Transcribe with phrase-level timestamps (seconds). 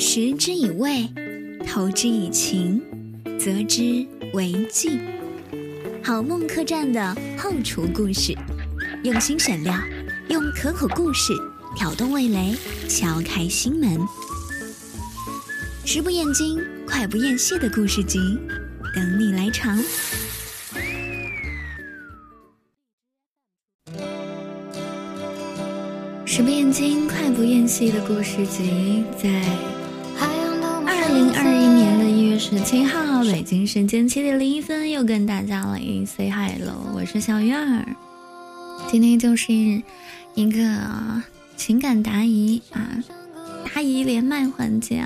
[0.00, 1.08] 食之以味，
[1.66, 2.80] 投之以情，
[3.36, 5.00] 择之为敬。
[6.04, 8.32] 好梦客栈的后厨故事，
[9.02, 9.74] 用心选料，
[10.28, 11.32] 用可口故事
[11.74, 12.54] 挑动味蕾，
[12.88, 13.98] 敲开心门。
[15.84, 18.20] 食不厌精，快不厌细的故事集，
[18.94, 19.76] 等你来尝。
[26.24, 29.42] 食不厌精，快不厌细的故事集，在
[32.50, 36.94] 十七号，北京时间七点零一分，又跟大家来 say hello，。
[36.94, 37.84] 我是小月儿，
[38.90, 41.22] 今天就是一个
[41.58, 43.04] 情感答疑啊，
[43.66, 45.04] 答疑连麦环节。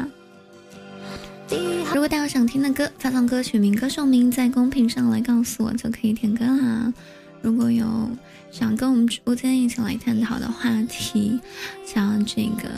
[1.92, 6.94] 如果大家想听的歌，发送歌曲名、歌手名在公屏上来告诉我，就可以点歌啦。
[7.40, 8.08] 如果有
[8.52, 11.40] 想跟我们直播间一起来探讨的话题，
[11.84, 12.68] 像这个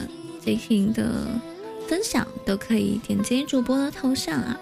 [0.43, 1.39] 进行的
[1.88, 4.59] 分享，都可以点击主播的头像啊，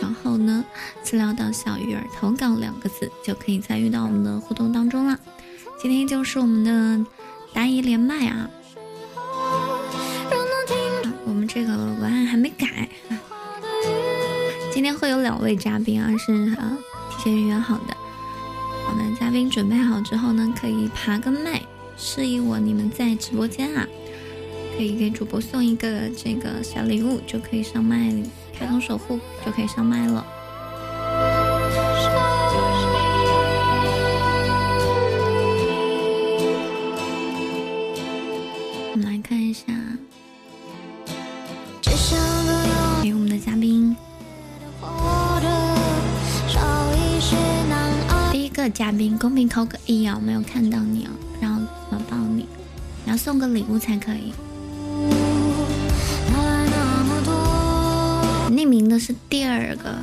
[0.00, 0.64] 然后呢，
[1.02, 5.18] 资料到小鱼儿投稿两个字，就可以参与到我们的互动当中了。
[5.80, 7.04] 今天就是我们的
[7.52, 8.48] 答疑连麦啊，
[11.24, 12.88] 我们这个文案还没改，
[14.72, 16.76] 今天会有两位嘉宾啊，是啊
[17.10, 17.96] 提前预约好的。
[18.88, 21.62] 我们嘉宾准备好之后呢，可以爬个麦，
[21.96, 23.86] 示意我你们在直播间啊，
[24.76, 28.12] 可以给主播送一个这个小礼物，就可以上麦，
[28.58, 30.26] 开通守护就可以上麦了。
[38.90, 39.64] 我们来看一下，
[43.02, 43.94] 给我们的嘉宾。
[48.32, 52.46] 第一个嘉宾公屏扣个一啊，我没有看到你啊，然后怎么报你？
[53.04, 54.32] 你要送个礼物才可以。
[58.52, 59.96] 匿名的是第二个。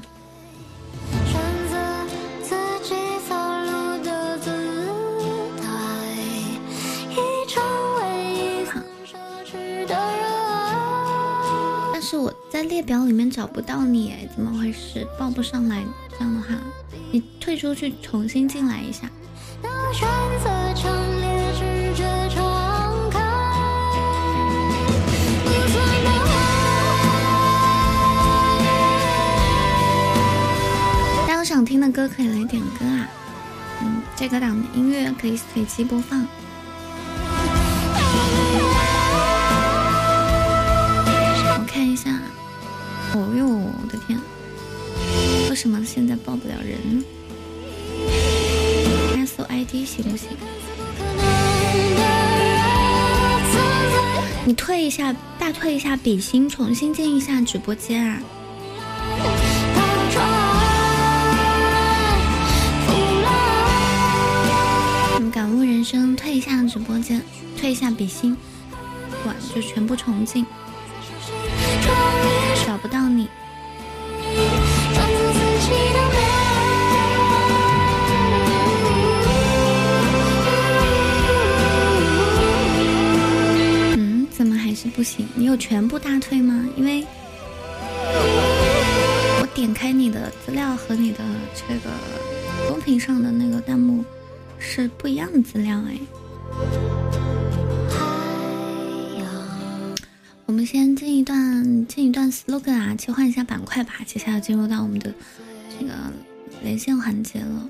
[11.92, 15.06] 但是我在列表里面找不到你哎，怎么回事？
[15.18, 15.84] 报不上来，
[16.18, 16.48] 这样的话，
[17.10, 19.10] 你退出去重新进来一下。
[31.56, 33.08] 想听的歌可以来点歌啊，
[33.80, 36.20] 嗯，这个档的音乐可以随机播放。
[41.48, 42.10] 我看一下，
[43.14, 44.20] 哦哟，我的天，
[45.48, 47.02] 为什么现在报不了人呢？
[49.26, 50.28] 搜 ID 行不行？
[54.44, 58.20] 你退一下，大退一下比心，重新进一下直播间啊！
[65.86, 67.22] 生，退一下直播间，
[67.56, 68.36] 退一下比心，
[69.22, 70.44] 管就全部重进。
[72.66, 73.28] 找不到你。
[83.96, 85.28] 嗯，怎么还是不行？
[85.36, 86.68] 你有全部大退吗？
[86.76, 87.06] 因为
[89.40, 91.22] 我点开你的资料和你的
[91.54, 91.90] 这个
[92.68, 94.04] 公屏上的那个弹幕
[94.58, 95.98] 是不一样的资料哎。
[100.46, 103.94] 我们先进一段进一段 slogan 啊，切换一下板块吧。
[104.06, 105.12] 接下来进入到我们的
[105.78, 105.92] 这个
[106.62, 107.68] 连线环节了。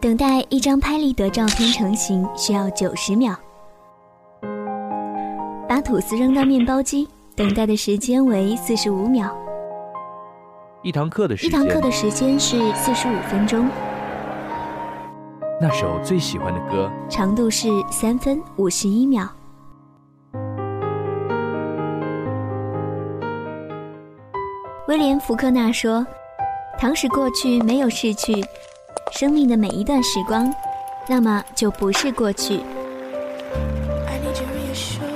[0.00, 3.38] 等待一张拍立得照片成型需要九十秒，
[5.68, 7.06] 把吐司扔到面包机，
[7.36, 9.30] 等待的时间为四十五秒。
[10.82, 13.68] 一堂课的时间一堂课的时间是四十五分钟。
[15.60, 19.28] 那首最喜欢的歌，长度是三分五十一秒。
[24.88, 26.06] 威廉·福克纳说
[26.80, 28.42] ：“倘使过去没有逝去，
[29.12, 30.50] 生命的每一段时光，
[31.06, 32.62] 那么就不是过去。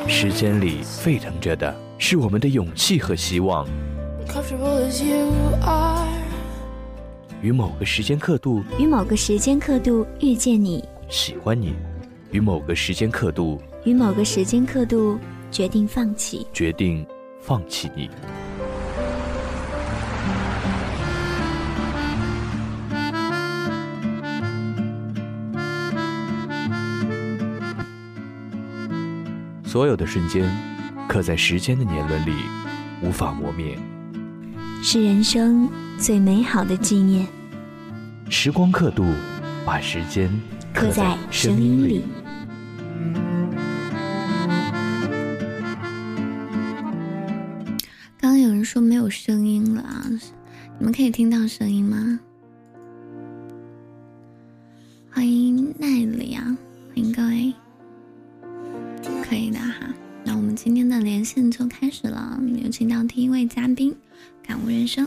[0.06, 3.66] 时间里沸腾着的是我们的勇气和希望。
[7.40, 11.72] 与某个时间刻度，与某个时间刻度遇见你，喜欢你；
[12.32, 15.16] 与某个时间刻度，与某个时间刻度
[15.52, 17.06] 决定放弃，决定
[17.40, 18.10] 放弃你。
[29.64, 30.44] 所有的瞬间，
[31.08, 32.32] 刻在时间的年轮里，
[33.00, 33.78] 无法磨灭。
[34.86, 35.66] 是人生
[35.98, 37.26] 最美好的纪念。
[38.28, 39.02] 时光刻度，
[39.64, 40.30] 把时间
[40.74, 42.04] 刻在声音里。
[48.18, 50.04] 刚刚有人说没有声音了啊，
[50.78, 52.20] 你们可以听到声音吗？
[55.10, 56.44] 欢迎奈里啊，
[56.88, 57.54] 欢迎各位，
[59.26, 59.94] 可以的哈。
[60.26, 63.96] 那我们今天的连线就开始了，有请到第一位嘉宾，
[64.46, 65.06] 感悟人生。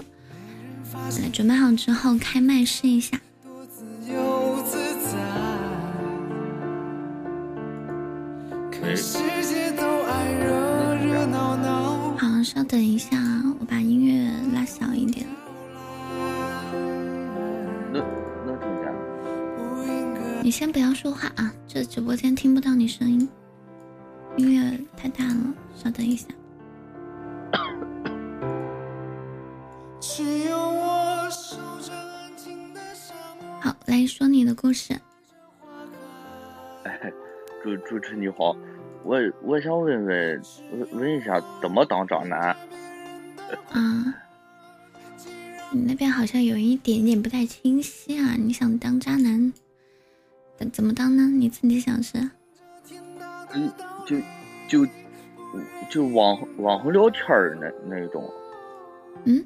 [1.22, 3.20] 来，准备好之后开麦试一下。
[12.18, 13.18] 好，稍等一下，
[13.60, 15.28] 我把音乐拉小一点。
[17.94, 18.00] 那
[18.46, 18.82] 那怎么
[20.42, 23.28] 你先不要说话啊，这直播间听不到你声音，
[24.38, 26.28] 音乐太大了，稍等一下。
[33.62, 34.94] 好，来说你的故事。
[36.84, 37.14] 哎，
[37.62, 38.56] 主主持你好，
[39.04, 40.42] 我我想问问
[40.72, 42.56] 问问一下，怎么当渣男？
[43.72, 44.16] 啊，
[45.72, 48.34] 你那边好像有一点点不太清晰啊！
[48.38, 49.54] 你想当渣男，
[50.58, 51.28] 怎怎么当呢？
[51.28, 52.18] 你自己想是？
[53.54, 53.72] 嗯，
[54.08, 54.18] 就
[54.68, 54.92] 就
[55.92, 58.28] 就网网上聊天儿那那种。
[59.26, 59.46] 嗯。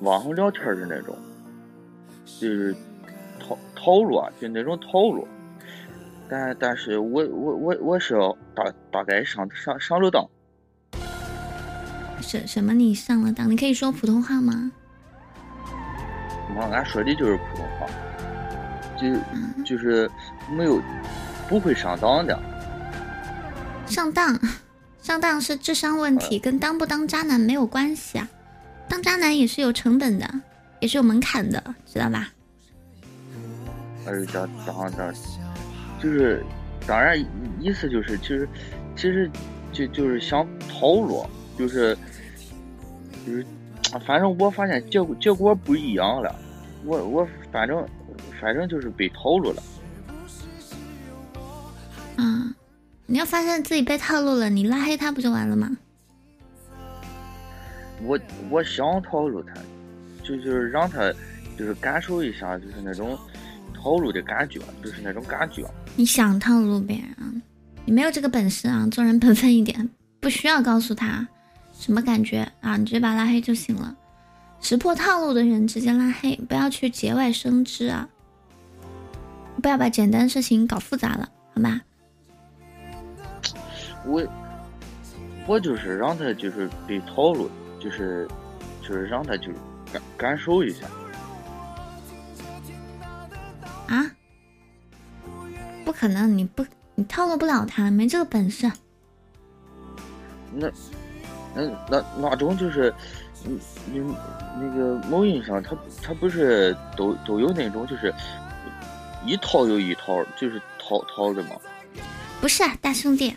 [0.00, 1.16] 网上聊天的那种，
[2.24, 2.74] 就是
[3.38, 5.26] 套套路啊，就那种套路。
[6.28, 10.24] 但但是我我我我是要大大概上上上了当。
[12.20, 12.72] 什什么？
[12.72, 13.50] 你上了当？
[13.50, 14.70] 你可以说普通话吗？
[16.56, 17.86] 我俺说的就是普通话，
[18.96, 20.10] 就就是
[20.50, 20.80] 没有
[21.48, 22.38] 不会上当的。
[23.86, 24.38] 上当，
[25.02, 28.28] 上当是智商问题，跟当不当渣男没有关系啊。
[28.90, 30.28] 当渣男也是有成本的，
[30.80, 32.28] 也是有门槛的，知道吧？
[34.04, 35.14] 哎呦，叫当当，
[36.02, 36.44] 就是
[36.88, 37.16] 当然
[37.60, 38.48] 意思就是，其实
[38.96, 39.30] 其实
[39.72, 41.24] 就就是想套路，
[41.56, 41.96] 就是
[43.24, 43.46] 就是，
[44.04, 46.34] 反正我发现结果结果不一样了，
[46.84, 47.86] 我我反正
[48.40, 49.62] 反正就是被套路了。
[52.16, 52.52] 嗯，
[53.06, 55.76] 你要发现自己被套路了，你拉黑他不就完了吗？
[58.02, 58.18] 我
[58.50, 59.54] 我想套路他，
[60.22, 61.12] 就就是让他
[61.56, 63.18] 就是感受一下，就是那种
[63.74, 65.64] 套路的感觉，就是那种感觉。
[65.96, 67.42] 你想套路别人，
[67.84, 68.86] 你没有这个本事啊！
[68.90, 69.88] 做人本分一点，
[70.20, 71.26] 不需要告诉他
[71.72, 73.94] 什么感觉啊，你直接把他拉黑就行了。
[74.60, 78.08] 识破套路的人直接拉黑，不要去节外生枝啊！
[79.62, 81.80] 不要把简单事情搞复杂了，好吗？
[84.06, 84.26] 我
[85.46, 87.50] 我就是让他就是被套路。
[87.80, 88.28] 就是，
[88.82, 89.50] 就是让他就
[89.92, 90.86] 感感受一下。
[93.88, 94.08] 啊？
[95.84, 98.70] 不可能，你不，你套路不了他，没这个本事。
[100.52, 100.70] 那，
[101.54, 102.94] 那那那种就是，
[103.44, 104.14] 你你
[104.60, 108.14] 那个某音上，他他不是都都有那种就是
[109.24, 111.56] 一套又一套，就是套套的吗？
[112.40, 113.34] 不是，大兄弟。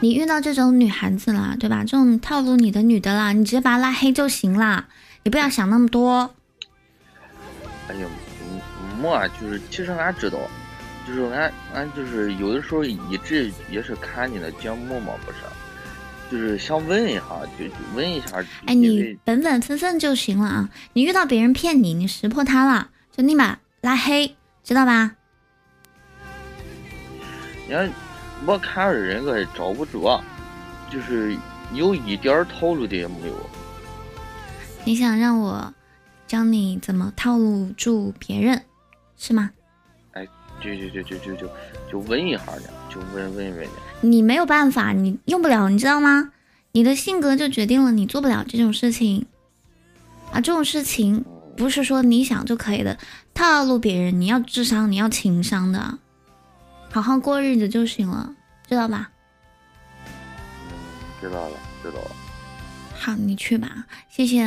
[0.00, 1.82] 你遇到这种女孩子啦，对吧？
[1.82, 4.88] 这种套路你的女的啦，你直接把她拉黑就行啦，
[5.24, 6.34] 你不要想那么多。
[7.88, 8.06] 哎呀，
[9.00, 10.38] 没，就是其实俺知道，
[11.06, 15.38] 就是俺俺就是有的时候一直也是看你的节目嘛，不是？
[16.30, 17.22] 就是想问一下，
[17.58, 18.44] 就问一下。
[18.66, 20.68] 哎，你本本分分就行了啊！
[20.92, 25.12] 你遇到别人骗你，你识破他了，就立马拉黑，知道吧？
[27.66, 27.90] 你看。
[28.44, 30.20] 我看人个招不住，
[30.92, 31.36] 就是
[31.72, 33.34] 有一点套路的也没有。
[34.84, 35.72] 你想让我
[36.26, 38.62] 教你怎么套路住别人，
[39.16, 39.50] 是吗？
[40.12, 40.26] 哎，
[40.60, 41.50] 就就就就就就
[41.90, 43.70] 就问一下的，就问问问的。
[44.00, 46.30] 你没有办法，你用不了，你知道吗？
[46.72, 49.26] 你的性格就决定了你做不了这种事情。
[50.30, 51.24] 啊，这种事情
[51.56, 52.98] 不是说你想就可以的。
[53.34, 55.98] 套路别人，你要智商，你要情商的。
[56.90, 58.34] 好好过日子就行了，
[58.66, 59.10] 知道吧？
[60.06, 60.72] 嗯，
[61.20, 62.10] 知道了，知道了。
[62.98, 63.86] 好，你去吧。
[64.08, 64.44] 谢谢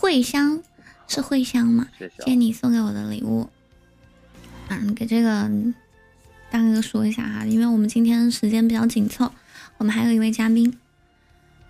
[0.00, 0.60] 茴香，
[1.06, 1.86] 是茴香吗？
[1.98, 3.48] 谢谢你送给我的礼物。
[4.68, 5.48] 嗯，给这个
[6.50, 9.32] 大哥哥说一下哈，因为我们今天时间比较紧凑，
[9.78, 10.76] 我们还有一位嘉宾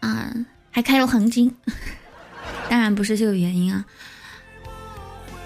[0.00, 0.32] 啊，
[0.70, 1.54] 还开了黄金，
[2.70, 3.84] 当然不是这个原因啊。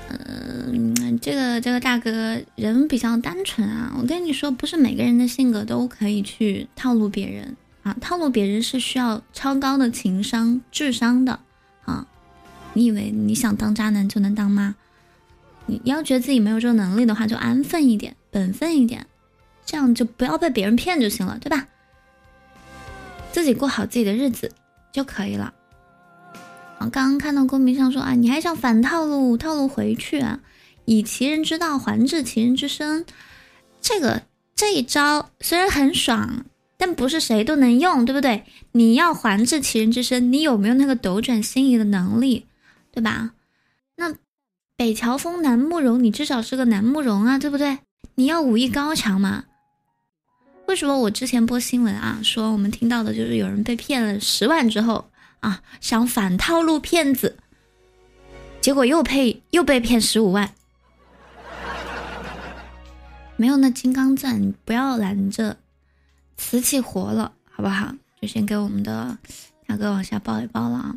[0.09, 11.41] 嗯，这个这个大哥人比较单纯啊，我跟你说，不是每个人的性格都可以去套路别人啊，套路别人是需要超高的情商、智商的
[11.85, 12.07] 啊。
[12.75, 14.77] 你以为你想当渣男就能当吗？
[15.67, 19.07] 你要觉得自己没有这个能力的话，就安分一点、本分一点，
[19.67, 21.67] 这样就不要被别人骗就行了，对吧？
[23.31, 24.50] 自己过好自己的日子
[24.91, 25.53] 就可以了。
[26.79, 30.41] 啊，刚刚看到公屏上说啊，你还想反套路，套路回去啊？
[30.85, 33.05] 以其人之道还治其人之身，
[33.81, 34.23] 这个
[34.55, 38.45] 这一招虽然很爽，但不是谁都能用，对不对？
[38.73, 42.47] 你要还治其人之身，你有没有那个斗转星移的能力，
[42.91, 43.33] 对吧？
[43.97, 44.15] 那
[44.77, 47.79] 北乔峰、南慕容，你至少是个南慕容啊，对不对？
[48.15, 49.45] 你要武艺高强嘛？
[50.67, 57.38] 为什么我之前播新闻啊，说我们听到的就是有人被骗了十万之后啊，想反套路骗子，
[58.61, 60.54] 结果又配又被骗十五万。
[63.37, 65.59] 没有那金刚钻，你不要拦着
[66.37, 67.95] 瓷器活了，好不好？
[68.21, 69.16] 就先给我们的
[69.66, 70.97] 大哥往下抱一抱了啊！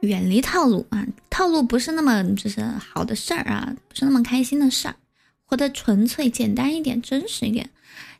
[0.00, 4.96] 远离套路啊，套路不是那么就是好的事儿啊，不是那么开心的事儿，
[5.44, 7.70] 活得纯粹、简单一点、真实一点。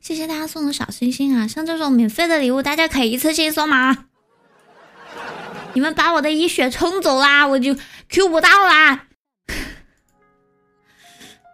[0.01, 1.49] 谢谢大家送的小心心啊！
[1.49, 4.08] 像这种免费的礼物，大家可以一次性送吗？
[5.75, 7.77] 你们把我的一血冲走啦，我就
[8.09, 9.05] Q 不到啦！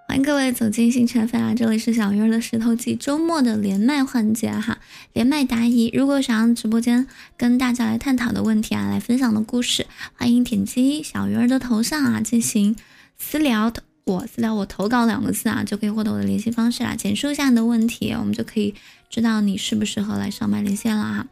[0.06, 1.52] 欢迎各位走进星辰飞啊！
[1.54, 4.78] 这里是小鱼儿的石头记周末的连麦环节哈，
[5.12, 5.90] 连麦答疑。
[5.92, 12.76] 如果想让直播间跟大家来探讨的问题啊，来分享的故事，欢迎点击小鱼儿的头像啊进行
[13.18, 13.72] 私聊，
[14.04, 16.94] 我私聊我投稿两个字啊，就可以获得我的联系方式啦。
[16.94, 18.74] 简述一下你的问题，我们就可以
[19.10, 21.26] 知道你适不适合来上麦连线了哈。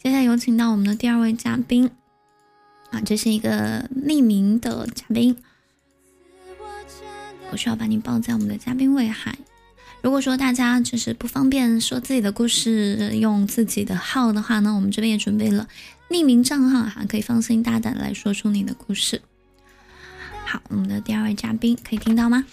[0.00, 1.90] 接下来有请到我们的第二位嘉宾
[2.90, 5.36] 啊，这是一个匿名的嘉宾。
[7.50, 9.34] 我需要把你抱在我们的嘉宾位哈。
[10.00, 15.68] 如果说大家就是不方便说自己的故事，用自己的号的话呢，我们这边也准备了
[16.08, 19.20] 匿名账号哈，可以放心大胆来说出你的故事。
[20.46, 22.44] 好，我们的第二位嘉宾可以听到吗？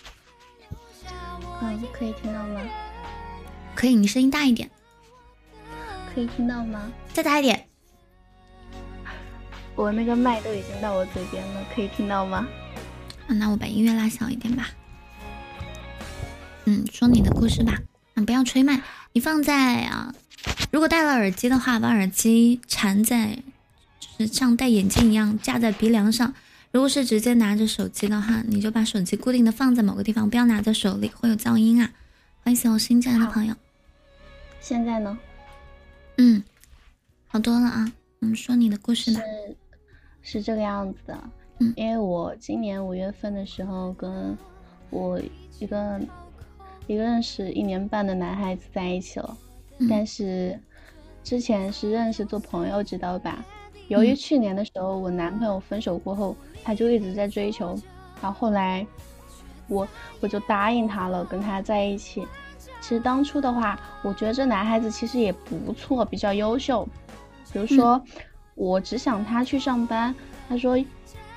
[1.62, 2.62] 嗯，可以听到吗？
[3.76, 4.70] 可以，你声音大一点。
[6.14, 6.92] 可以听到吗？
[7.14, 7.68] 再大一点。
[9.76, 12.48] 我那个麦都已经到我嘴边了，可以听到吗？
[13.28, 14.70] 啊，那我把音乐拉小一点吧。
[16.66, 17.78] 嗯，说你的故事吧。
[18.16, 20.16] 嗯，不要吹麦，你放在啊。
[20.72, 23.44] 如果戴了耳机的话，把耳机缠在，
[24.00, 26.34] 就是像戴眼镜一样架在鼻梁上。
[26.72, 31.92] 如果是直接拿着手机的话，你就把手机固定的放在某个地方，不要拿在手里，会有噪音啊。
[32.44, 33.56] 欢迎小新进来的朋友。
[34.62, 35.18] 现在呢？
[36.18, 36.44] 嗯，
[37.28, 37.92] 好多了啊。
[38.22, 39.20] 嗯，说你的故事吧。
[39.20, 39.56] 是，
[40.26, 41.18] 是这个样子的。
[41.60, 44.38] 嗯，因为我今年五月份的时候，跟
[44.90, 45.18] 我
[45.58, 45.98] 一个。
[46.88, 49.36] 一个认识一年半的男孩子在一起了，
[49.90, 50.56] 但是
[51.24, 53.44] 之前是认识做朋友，知道吧？
[53.88, 57.70] 由于去年的时候我男朋友分手过后，他就一直在追求，
[58.22, 58.86] 然后后来
[59.68, 59.88] 我
[60.20, 62.24] 我就答应他了，跟他在一起。
[62.80, 66.88] 其实当初的话，我觉得这男孩子其实也不错，比较优秀。
[67.52, 68.00] 比如说，
[68.56, 70.16] 我只想他去上班，
[70.50, 70.76] 他说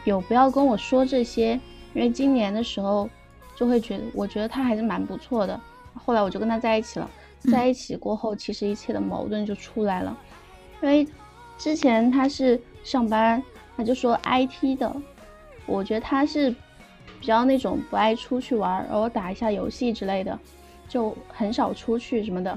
[0.05, 1.61] 有不要跟我说这些，
[1.93, 3.09] 因为今年的时候。
[3.57, 5.61] 就会觉得，我觉得他还是蛮不错的。
[5.93, 7.11] 后来我就跟他在一起了，
[7.51, 10.17] 在一起过后，其实一切的矛盾就出来了。
[10.81, 11.05] 因为
[11.59, 13.43] 之前他是上班，
[13.77, 14.95] 他就说 IT 的，
[15.67, 16.55] 我觉得他是
[17.19, 20.39] 比较那种不爱出去玩，偶尔打一下游戏之类的，
[20.89, 22.57] 就很少出去什么的。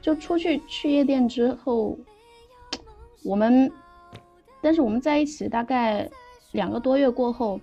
[0.00, 1.98] 就出去去夜店之后，
[3.24, 3.70] 我们，
[4.60, 6.08] 但是我们在一起大概
[6.52, 7.60] 两个多月过后。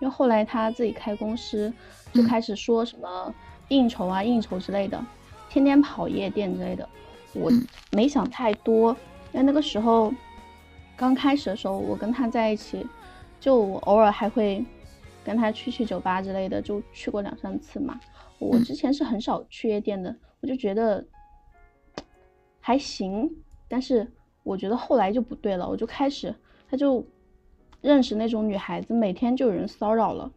[0.00, 1.72] 因为后来他自己开公司，
[2.12, 3.32] 就开始说什么
[3.68, 5.00] 应酬啊、应酬之类的，
[5.48, 6.88] 天天跑夜店之类的。
[7.34, 7.48] 我
[7.92, 8.90] 没想太多，
[9.32, 10.12] 因为那个时候
[10.96, 12.84] 刚开始的时候，我跟他在一起，
[13.38, 14.64] 就我偶尔还会
[15.24, 18.00] 跟他去去酒吧之类的，就去过两三次嘛。
[18.40, 21.06] 我之前是很少去夜店的，我就觉得
[22.58, 23.30] 还行。
[23.68, 26.34] 但是我觉得后来就不对了，我就开始
[26.70, 27.04] 他就。
[27.82, 30.30] 认识那种女孩子，每天就有人骚扰了，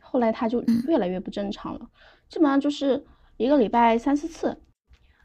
[0.00, 1.90] 后来他就越来越不正常了，
[2.30, 3.04] 基本上就是
[3.36, 4.56] 一个礼拜三四次。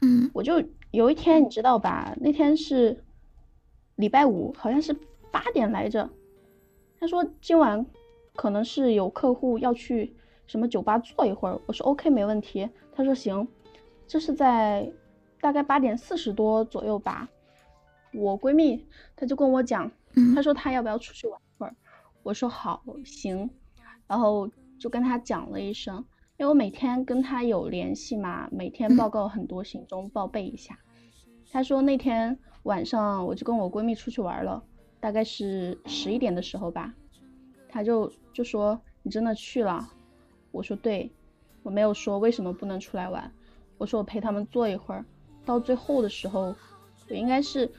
[0.02, 3.02] 嗯，我就有一天你知道吧，那天是
[3.96, 4.94] 礼拜五，好像是
[5.30, 6.10] 八点来着。
[7.00, 7.86] 他说今晚
[8.34, 10.14] 可能是有客户要去
[10.46, 12.68] 什么酒吧坐一会儿，我说 OK 没问题。
[12.94, 13.48] 他说行，
[14.06, 14.92] 这是在
[15.40, 17.30] 大概八点四十多左右吧。
[18.14, 19.90] 我闺蜜她就跟我讲，
[20.34, 21.74] 她说她要不要出去玩会儿。
[22.22, 23.50] 我说好行，
[24.06, 25.96] 然后就跟她讲了一声，
[26.36, 30.78] 因为我每天跟她有联系嘛，每天报告很多行踪，报备一下。
[31.50, 34.62] 她说那天晚上我就跟我闺蜜出去玩了，
[35.00, 36.94] 大概是十一点的时候吧，
[37.68, 39.88] 她就就说你真的去了？
[40.50, 41.10] 我说对，
[41.62, 43.32] 我没有说为什么不能出来玩，
[43.78, 45.04] 我说我陪他们坐一会儿，
[45.44, 46.54] 到最后的时候，
[47.08, 47.70] 我应该是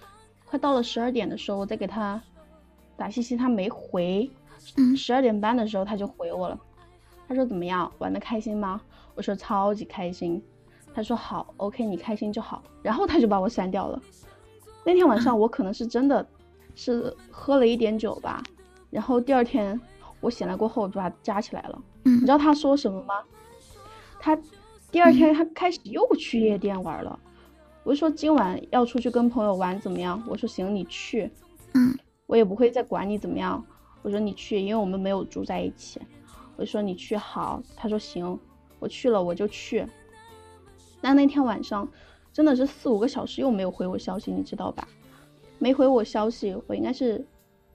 [0.54, 2.22] 快到了十二点的时候，我再给他
[2.96, 4.30] 打信息，他没回。
[4.96, 6.60] 十二点半的时候他就回我了，
[7.28, 8.80] 他说怎么样，玩的开心吗？
[9.16, 10.40] 我说超级开心。
[10.94, 12.62] 他说好，OK，你开心就好。
[12.84, 14.00] 然后他就把我删掉了。
[14.86, 16.24] 那天晚上我可能是真的
[16.76, 18.44] 是喝了一点酒吧，
[18.92, 19.82] 然后第二天
[20.20, 21.82] 我醒来过后就把他加起来了。
[22.04, 23.16] 你知道他说什么吗？
[24.20, 24.38] 他
[24.92, 27.20] 第二天他开始又去夜店玩了。
[27.84, 30.22] 我就说今晚要出去跟朋友玩怎么样？
[30.28, 31.30] 我说行，你去。
[31.74, 31.98] 嗯，
[32.28, 33.64] 我也不会再管你怎么样。
[34.02, 36.00] 我说你去，因为我们没有住在一起。
[36.56, 38.40] 我就说你去好，他说行，
[38.80, 39.86] 我去了我就去。
[41.02, 41.88] 那那天晚上
[42.32, 44.88] 真的是四五个小时又没有回我消息，你知道吧？
[45.60, 47.26] 没回我消息，我应该是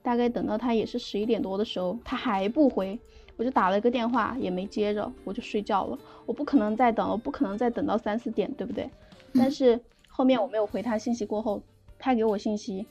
[0.01, 2.99] 大概等到他也是十一点多的时候，他还不回，
[3.37, 5.97] 我就打了一个电话也没接着，我就睡觉了。
[6.25, 8.89] 我不可能再等，我不可能再等到三四点，对不对？
[9.33, 9.79] 但是
[10.19, 11.63] 后面我没有回他信息过后，
[11.97, 12.85] 他给我信息，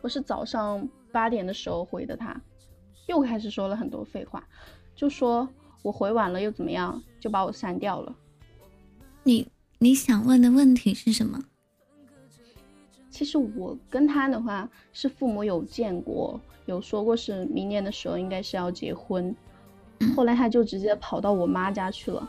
[0.00, 0.88] 我是早上。
[1.12, 2.38] 八点的时候回的他，
[3.06, 4.44] 又开始说了很多废话，
[4.96, 5.48] 就说
[5.82, 8.12] 我回晚了又怎么样，就把我删掉了。
[9.22, 9.46] 你
[9.78, 11.44] 你想问的问题是什么？
[13.08, 19.32] 其实我跟他的话是父母有见过，有说过是明年的时候应该是要结婚，
[20.16, 22.28] 后来他就直接跑到我妈家去了，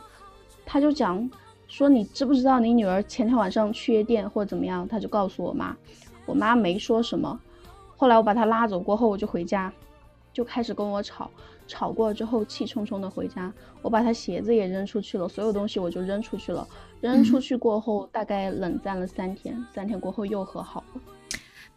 [0.64, 1.28] 他就讲
[1.68, 5.76] 说你知不知道你女儿前天晚上去夜店或者怎么样，他就告诉我妈，
[6.26, 7.38] 我妈没说什么。
[7.96, 9.72] 后来我把她拉走过后，我就回家，
[10.32, 11.30] 就开始跟我吵，
[11.66, 16.66] 吵过之后气冲冲的回家，我把她鞋子也扔出去了，所有东西我就扔出去了。
[17.00, 21.00] 扔出去过后，大概冷战了三天，三天过后又和好了。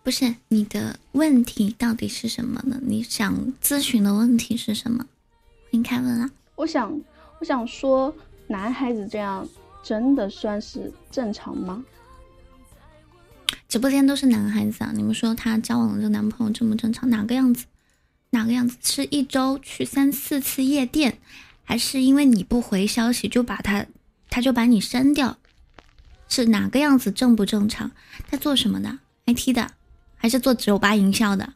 [0.03, 2.79] 不是你的问题到底是什么呢？
[2.81, 5.05] 你想咨询的问题是什么？
[5.69, 6.31] 你开问啊！
[6.55, 6.99] 我想，
[7.39, 8.11] 我想说，
[8.47, 9.47] 男孩子这样
[9.83, 11.83] 真的算是正常吗？
[13.67, 14.91] 直播间都是男孩子啊！
[14.93, 17.09] 你们说他交往的这个男朋友正不正常？
[17.09, 17.65] 哪个样子？
[18.31, 18.77] 哪个样子？
[18.81, 21.17] 是一周去三四次夜店，
[21.63, 23.85] 还是因为你不回消息就把他，
[24.29, 25.37] 他就把你删掉？
[26.27, 27.11] 是哪个样子？
[27.11, 27.91] 正不正常？
[28.29, 29.71] 他做什么的？IT 的，
[30.17, 31.53] 还是做酒吧营销的？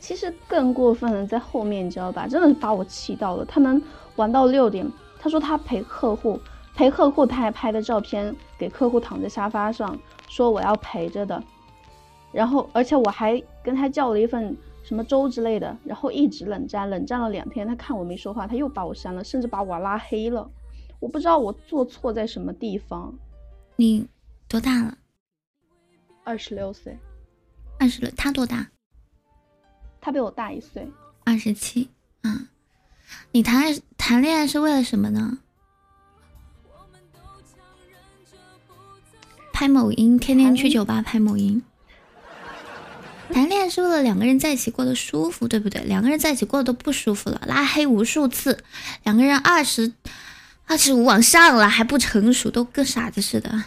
[0.00, 2.26] 其实更过分的在后面，你知道吧？
[2.26, 3.44] 真的是把我气到了。
[3.44, 3.80] 他能
[4.16, 4.90] 玩到六点。
[5.22, 6.40] 他说他陪客户，
[6.80, 10.00] 陪客户，他还拍的照片给客户躺在沙发上。
[10.30, 11.44] 说我要陪着的，
[12.32, 17.66] 然后而且我还跟他叫了一份什么粥之类的，然后一直冷战，冷战了两天。
[17.66, 20.50] 他看我没说话，他又把我删了，甚至把我拉黑了。
[21.00, 23.12] 我不知道我做错在什么地方。
[23.76, 24.08] 你
[24.48, 24.96] 多大了？
[26.24, 26.98] 二十六岁。
[27.78, 28.66] 二十六，他多大？
[30.00, 30.90] 他比我大一岁。
[31.24, 31.90] 二十七。
[32.22, 32.48] 嗯，
[33.32, 33.66] 你谈
[33.98, 35.40] 谈恋爱是为了什么呢？
[39.60, 41.62] 拍某音，天天去酒吧拍某音。
[43.30, 45.84] 谈恋爱是为了两个人在一起过得舒服，对不对？
[45.84, 48.64] 两个人在一起过得都不舒服了，拉黑无数次，
[49.04, 49.92] 两个人二十
[50.64, 53.64] 二十五往上了还不成熟，都跟傻子似的。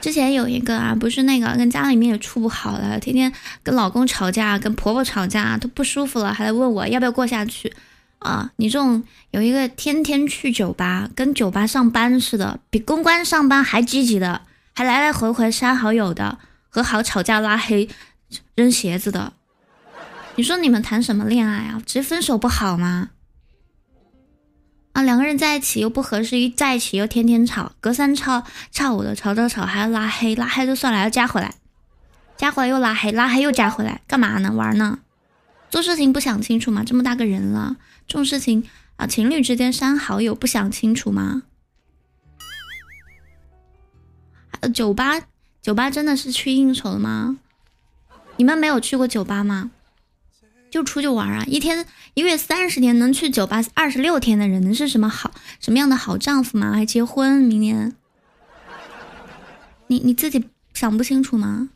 [0.00, 3.32] 之前有一个啊，不是那个跟家里面也处不好了，天天
[3.62, 7.72] 跟老公吵架，跟婆婆吵架，都不舒服了，还来问我要不要过下去
[8.18, 8.50] 啊？
[8.56, 14.40] 你这种有一个天天去酒吧，跟酒吧上班似的，比公关上班还积极的。
[14.74, 17.88] 还来来回回删好友的，和好吵架拉黑，
[18.56, 19.34] 扔鞋子的，
[20.34, 21.80] 你说你们谈什么恋爱啊？
[21.86, 23.10] 直接分手不好吗？
[24.94, 31.54] 啊，两个人在一起又不合适，一在一起又天天吵，隔三差差五的，吵吵吵还要拉黑，拉黑就算了，要加回来，
[32.36, 34.52] 加回来又拉黑，拉黑又加回来，干嘛呢？
[34.52, 34.98] 玩呢？
[35.70, 36.82] 做事情不想清楚吗？
[36.84, 37.76] 这么大个人了，
[38.08, 38.64] 这种事情
[38.96, 41.44] 啊，情侣之间删好友不想清楚吗？
[44.68, 45.20] 酒吧，
[45.62, 47.38] 酒吧真的是去应酬的吗？
[48.36, 49.70] 你们没有去过酒吧吗？
[50.70, 51.44] 就出去玩啊！
[51.46, 56.72] 一天一月三十天能去酒吧二十六天的人是什么好什么样的好丈夫吗？
[56.72, 57.94] 还结婚明年？
[59.86, 61.68] 你你自己想不清楚吗？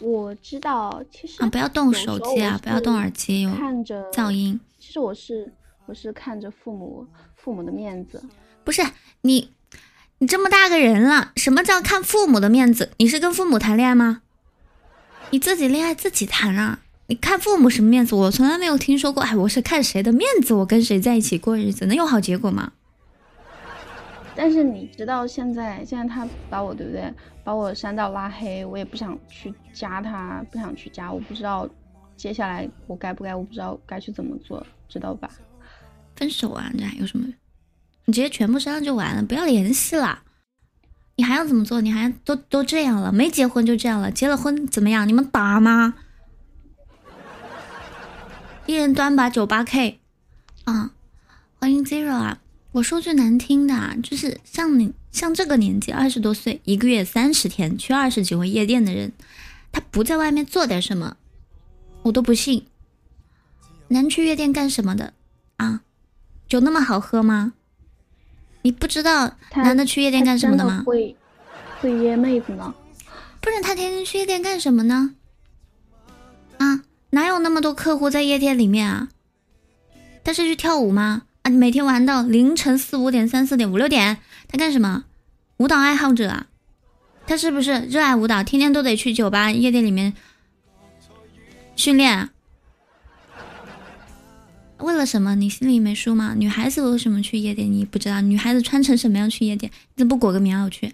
[0.00, 3.50] 我知道，其实啊，不要动手机啊，不要动耳机，有
[4.12, 4.58] 噪音。
[4.80, 5.54] 其实我是
[5.86, 8.20] 我是看着父母父母的面子，
[8.64, 8.82] 不是
[9.20, 9.52] 你。
[10.22, 12.92] 你这么大个人了，什么叫看父母的面子？
[12.98, 14.22] 你是跟父母谈恋爱吗？
[15.30, 16.78] 你自己恋爱自己谈啊！
[17.08, 18.14] 你看父母什么面子？
[18.14, 19.20] 我从来没有听说过。
[19.24, 22.70] 哎，我是看谁的面子，我跟谁在一起过日子，能有好结果吗？
[24.36, 27.12] 但是你知道现在，现在他把我对不对？
[27.42, 31.68] 把我删掉拉黑，我也不想去加他，不想去加，我不知道
[32.16, 35.28] 接下来我该不该，我不知道该去怎么做，知道吧？
[36.14, 37.26] 分手啊，这还有什么？
[38.04, 40.22] 你直接全部删了就完了，不要联系了。
[41.16, 41.80] 你还要怎么做？
[41.80, 45.06] 你还都都这样了，没结婚就这样了，结了婚怎么样？
[45.06, 45.94] 你们打吗？
[48.66, 50.00] 一人端把九八 K，
[50.64, 50.92] 啊，
[51.58, 52.40] 欢迎 Zero 啊！
[52.72, 59.12] 我说句难听的，就是像你像这个年纪，二十多岁，一个月三十天去二十几回夜店的人，
[59.70, 61.16] 他不在外面做点什么，
[62.02, 62.66] 我都不信。
[63.88, 65.12] 能去夜店干什么的
[65.56, 65.82] 啊？
[66.48, 67.52] 酒那么好喝吗？
[68.62, 70.82] 你不知道男的去夜店干什么的吗？
[70.86, 71.16] 会
[71.80, 72.74] 会约妹子吗？
[73.40, 75.14] 不然他天天去夜店干什么呢？
[76.58, 76.82] 啊？
[77.10, 79.08] 哪有那么多客户在夜店里面啊？
[80.24, 81.22] 他是去跳舞吗？
[81.42, 85.04] 啊，你每天玩到凌晨四五点、三四点、五六点，他干什么？
[85.56, 86.46] 舞蹈爱好者啊？
[87.26, 88.42] 他是不是热爱舞蹈？
[88.44, 90.14] 天天都得去酒吧、夜店里面
[91.74, 92.30] 训练？
[94.82, 95.36] 为了什么？
[95.36, 96.34] 你心里没数吗？
[96.36, 97.70] 女孩子为什么去夜店？
[97.72, 98.20] 你不知道？
[98.20, 99.70] 女孩子穿成什么样去夜店？
[99.94, 100.92] 你怎么不裹个棉袄去？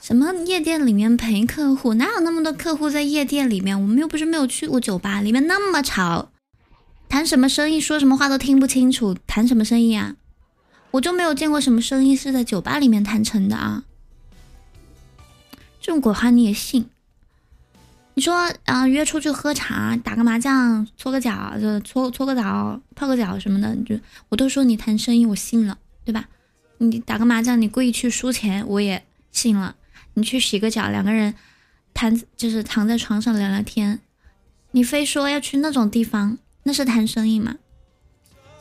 [0.00, 1.94] 什么夜店里面陪客户？
[1.94, 3.80] 哪有那么多客户在夜店里面？
[3.80, 6.30] 我们又不是没有去过酒吧，里面那么吵，
[7.08, 10.16] 谈什么生意，说什么话都听不清楚，谈什么生意啊？
[10.92, 13.84] 我就没有见过什么生意是在酒吧里面谈成的啊！
[15.80, 16.86] 这种鬼话你也信？
[18.14, 23.98] 你说啊，约出去喝茶、打个麻将、搓个脚、就搓搓个澡、泡个脚什么的，就
[24.28, 26.28] 我都说你谈生意，我信了，对吧？
[26.78, 29.76] 你打个麻将，你故意去输钱，我也信了。
[30.14, 31.34] 你去洗个脚，两个人
[31.94, 34.00] 谈就是躺在床上聊聊天，
[34.72, 37.56] 你非说要去那种地方，那是谈生意吗？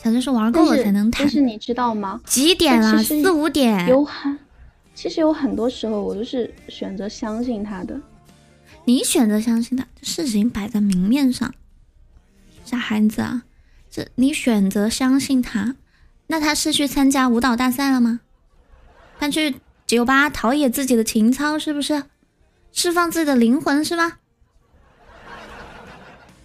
[0.02, 1.26] 小就是玩够了才能谈。
[1.26, 2.22] 但是你知道吗？
[2.26, 3.04] 几点了？
[3.04, 3.88] 四五点。
[3.90, 4.40] 有很，
[4.96, 8.00] 其实有很多时候我都是选择相信他的。
[8.86, 11.54] 你选择相信他，事情摆在明面上。
[12.66, 13.44] 傻孩子啊，
[13.90, 15.76] 这你选择相信他，
[16.28, 18.22] 那他是去参加舞蹈大赛了吗？
[19.20, 19.56] 他去。
[19.88, 22.06] 酒吧陶冶自己的情操，是不是？
[22.72, 24.20] 释放自己的灵魂，是吗？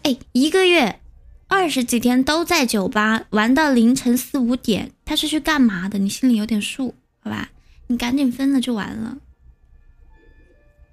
[0.03, 0.99] 哎，一个月
[1.47, 6.01] 二十几天都在酒吧玩到凌晨四五点，他是去干嘛的？
[6.01, 7.51] 你心里有点数，好吧？
[7.87, 9.19] 你赶紧分了就完了，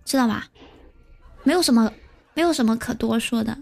[0.05, 0.49] 知道吧？
[1.43, 1.91] 没有什么，
[2.33, 3.57] 没有什么可多说的。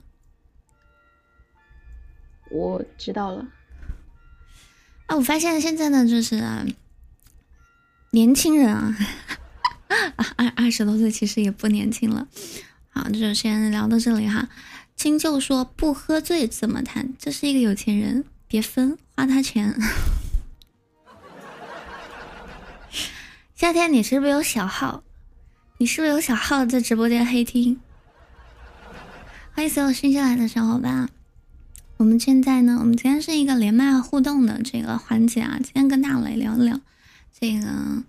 [2.49, 3.47] 我知道了。
[5.07, 6.43] 啊，我发现现在呢，就是。
[8.13, 8.93] 年轻人啊，
[10.35, 12.27] 二二十多岁其实也不年轻了。
[12.89, 14.49] 好，就先聊到这里哈。
[14.97, 17.13] 青就说不喝醉怎么谈？
[17.17, 19.73] 这是一个有钱人，别分，花他钱。
[23.55, 25.05] 夏天，你是不是有小号？
[25.81, 27.79] 你是不是有小号在直播间黑听？
[29.51, 31.09] 欢迎所有新进来的小伙伴。
[31.97, 35.57] 我们现在呢，我们今天是一个连麦互动的这个环节啊。
[35.57, 36.79] 今天跟大家来聊聊。
[37.31, 38.03] 这个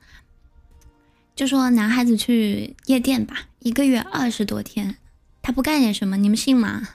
[1.34, 4.98] 就说男孩子去夜店吧，一个月二十多天，
[5.40, 6.90] 他不干点什么，你们信吗？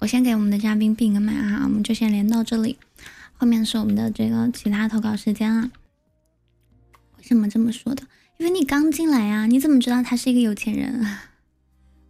[0.00, 2.78] 我先给我们的嘉宾闭个麦哈，我们就先连到这里，
[3.32, 5.70] 后面是我们的这个其他投稿时间啊。
[7.16, 8.02] 为什么这么说的？
[8.36, 11.06] 因为你刚进来啊，你怎么知道他是一个有钱人？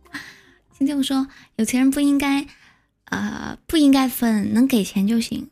[0.76, 2.46] 今天我说有钱人不应该，
[3.06, 5.50] 呃，不应该分，能给钱就行。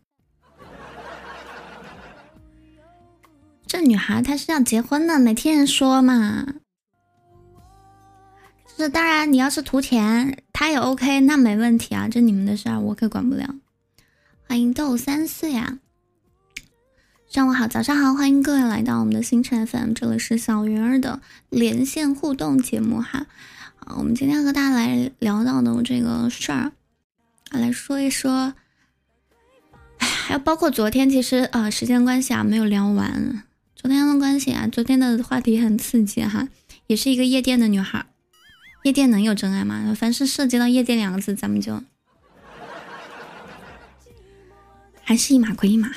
[3.66, 6.46] 这女孩她是要结婚的，没听人说嘛？
[8.66, 13.54] 就是当然，你要是图钱，她也 OK，那没问题啊，这你们的事儿，我可管不了。
[14.46, 15.78] 欢迎豆三岁啊，
[17.32, 23.24] 上午好，早上好，欢迎各位来到我们的星辰 FM，这里是小鱼儿的连线互动节目哈。
[23.78, 26.72] 啊，我们今天和大家来聊到的这个事儿，
[27.50, 28.52] 来说一说，
[29.96, 33.42] 哎，还有包括昨天，其实啊，时间关系啊，没有聊完。
[33.74, 36.50] 昨天的关系啊，昨天的话题很刺激哈，
[36.86, 38.04] 也是一个夜店的女孩。
[38.82, 39.96] 夜店能有真爱吗？
[39.98, 41.82] 凡是涉及到夜店两个字，咱们就
[45.02, 45.90] 还是一码归一码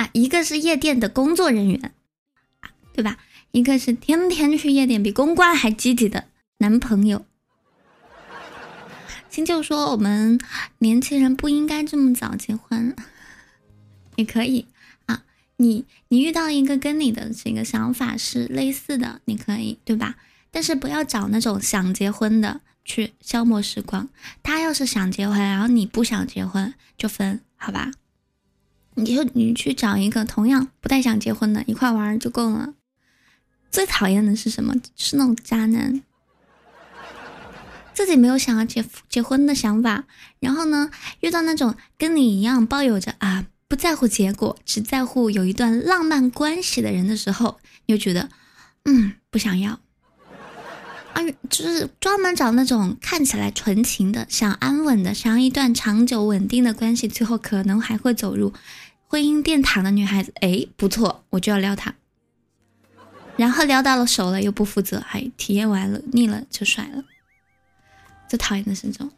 [0.00, 0.08] 啊。
[0.12, 1.92] 一个是夜店的工作人员，
[2.92, 3.18] 对吧？
[3.52, 6.24] 一个是天天去夜店比公关还积极的
[6.58, 7.26] 男朋友。
[9.28, 10.40] 新旧说我们
[10.78, 12.96] 年轻人不应该这么早结婚，
[14.16, 14.66] 也可以
[15.06, 15.24] 啊。
[15.56, 20.16] 你你遇到一个跟你的这个想法是类似的，你可以对吧？
[20.50, 24.08] 但是不要找那种想结婚的，去消磨时光。
[24.42, 27.92] 他要是想结婚，然后你不想结婚，就分，好吧？
[29.00, 32.74] 你就你去找一个同样不太想结婚的，一块玩就够了。
[33.70, 34.74] 最讨厌的是什么？
[34.96, 36.02] 是那种渣男，
[37.94, 40.04] 自己没有想要结结婚的想法，
[40.40, 48.28] 然后呢，遇到那种跟你一样抱有着啊不在乎结果，只在乎有一段浪漫关系的人的时候，你就觉得，
[48.84, 49.78] 嗯，不想要。
[51.12, 58.52] 啊，就是专门找那种看起来纯情的、想安稳的、想要一段长久稳定的关系，最后可能还会走入
[59.10, 60.32] 婚姻殿堂的女孩子。
[60.40, 61.96] 哎，不错，我就要撩她。
[63.36, 67.02] 然后撩到了手了又不负责，还体验完了腻了就甩了。
[68.28, 69.10] 最讨厌的是这种。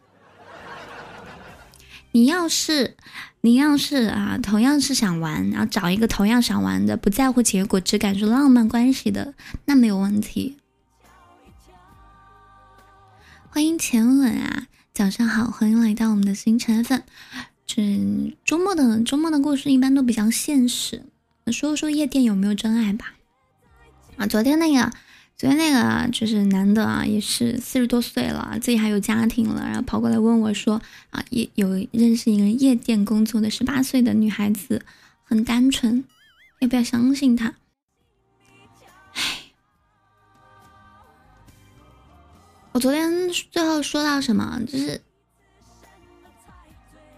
[2.13, 2.97] 你要是，
[3.43, 9.35] 你要是啊，同样是想玩，然后找一个同样想玩的，不在乎结果，只感受浪漫关系的，
[9.67, 10.57] 那没有问题。
[13.51, 17.03] 欢迎前吻啊，早上好，欢迎来到我们的星辰粉。
[17.75, 21.05] 这周末的周末的故事一般都比较现实，
[21.51, 23.15] 说说夜店有没有真爱吧。
[24.17, 24.91] 啊，昨天那个，
[25.39, 34.85] 昨天那个就是男的啊，也是四十多岁了，自己还有家庭了，然后跑过来问我说啊，也有认识一个夜店工作的十八岁的女孩子，
[35.25, 36.05] 很单纯，
[36.59, 37.55] 要不要相信他？
[42.73, 44.61] 我昨天最后说到什么？
[44.67, 45.01] 就是，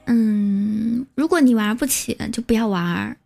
[0.07, 3.17] 嗯，如果你玩不起，就不要玩儿。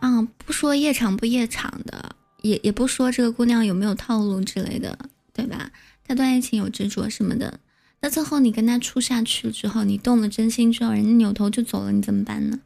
[0.00, 4.98] 啊，不说夜场不夜场的，也也不说这个姑娘有没有套路之类的，
[5.32, 5.70] 对吧？
[6.04, 7.60] 她对爱情有执着什么的，
[8.00, 12.60] 那最后你跟他处下去了之后，你动了真心之后，人家扭头就走了，你怎么办呢？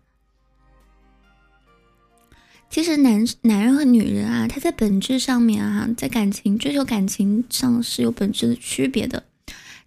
[2.68, 9.22] 其实男男人和女人啊，他在本质上面啊，在感情追求感情上是有本质的区别的。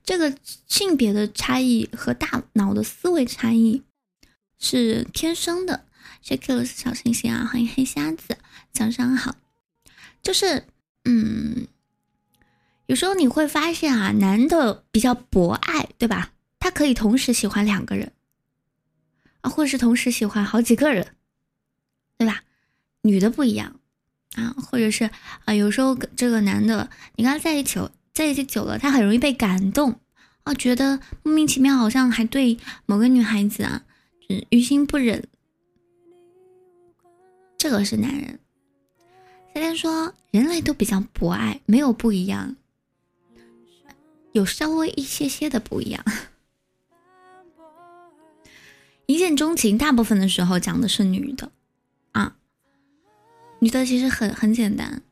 [0.09, 3.83] 这个性别的差异和大脑的思维差异
[4.57, 5.85] 是天生的。
[6.19, 8.39] 谢 Q 小星星啊，欢迎黑瞎子，
[8.71, 9.35] 早上好。
[10.23, 10.65] 就是
[11.05, 11.67] 嗯，
[12.87, 16.31] 有时候你会发现啊，男的比较博爱，对吧？
[16.57, 18.11] 他可以同时喜欢两个人
[19.41, 21.13] 啊，或者是同时喜欢好几个人，
[22.17, 22.43] 对吧？
[23.03, 23.79] 女的不一样
[24.33, 25.11] 啊，或者是
[25.45, 27.79] 啊，有时候这个男的，你跟他在一起
[28.19, 29.97] 在一起久了，他很容易被感动
[30.43, 33.85] 啊，觉得莫名其妙，好像还对某个女孩子啊，
[34.27, 35.25] 是于心不忍。
[37.57, 38.41] 这个是男人。
[39.55, 42.57] 夏天说人类都比较博爱，没有不一样，
[44.33, 46.03] 有稍微一些些的不一样。
[49.07, 51.53] 一见钟情，大部分的时候讲的是女的。
[52.11, 52.35] 啊
[53.59, 55.03] 女的其实很很简单，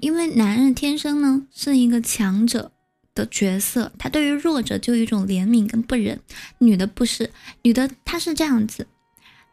[0.00, 2.72] 因为男人天生呢是一个强者
[3.14, 6.20] 的角色，他对于弱者就有一种怜悯跟不忍。
[6.58, 7.30] 女的不是，
[7.62, 8.86] 女的她是这样子，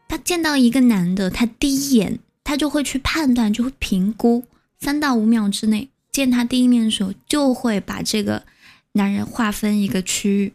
[0.08, 4.44] 她见到一个男的，她第一眼她就会去判断，就会评估，
[4.78, 8.44] 三到五秒之内见他第一面的时候，就会把这个
[8.92, 10.54] 男人划分一个区域，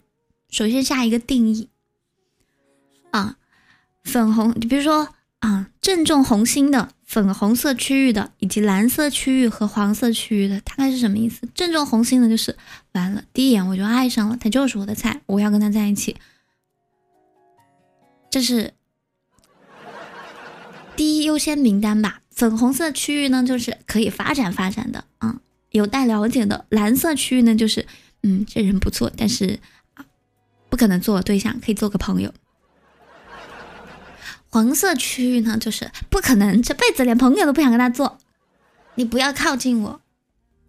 [0.49, 1.69] 首先下一个定义
[3.11, 3.37] 啊，
[4.03, 6.89] 粉红，你比如说啊，正中红心的。
[7.11, 11.45] 粉红色区域的，以及蓝色区域和黄色区域的，大概是什么意思？
[11.53, 12.55] 正中红心的，就是
[12.93, 16.15] 完了，第一眼我就爱上了，他就是我的菜，我要跟他在一起。
[18.29, 18.73] 这是
[20.95, 22.21] 第一优先名单吧？
[22.29, 26.65] 粉红色区域呢，就是可以发展发展的啊，有待了解的。
[26.69, 27.85] 蓝色区域呢，就是
[28.23, 29.59] 嗯，这人不错，但是，
[30.69, 32.33] 不可能做我对象，可以做个朋友。
[34.51, 38.17] 黄色区域呢，就是不可能，这辈子连朋友都不想跟他做，
[38.95, 40.01] 你不要靠近我，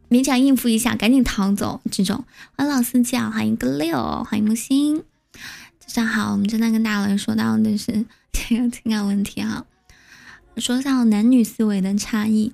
[0.08, 1.80] 勉强应付一下，赶紧逃走。
[1.90, 2.24] 这种，
[2.56, 5.02] 欢迎老司机啊，欢迎个六，欢迎木星，
[5.80, 6.30] 早上好。
[6.30, 9.66] 我们正在跟大人说到的是 这个情感问题哈，
[10.58, 12.52] 说到男女思维的差异，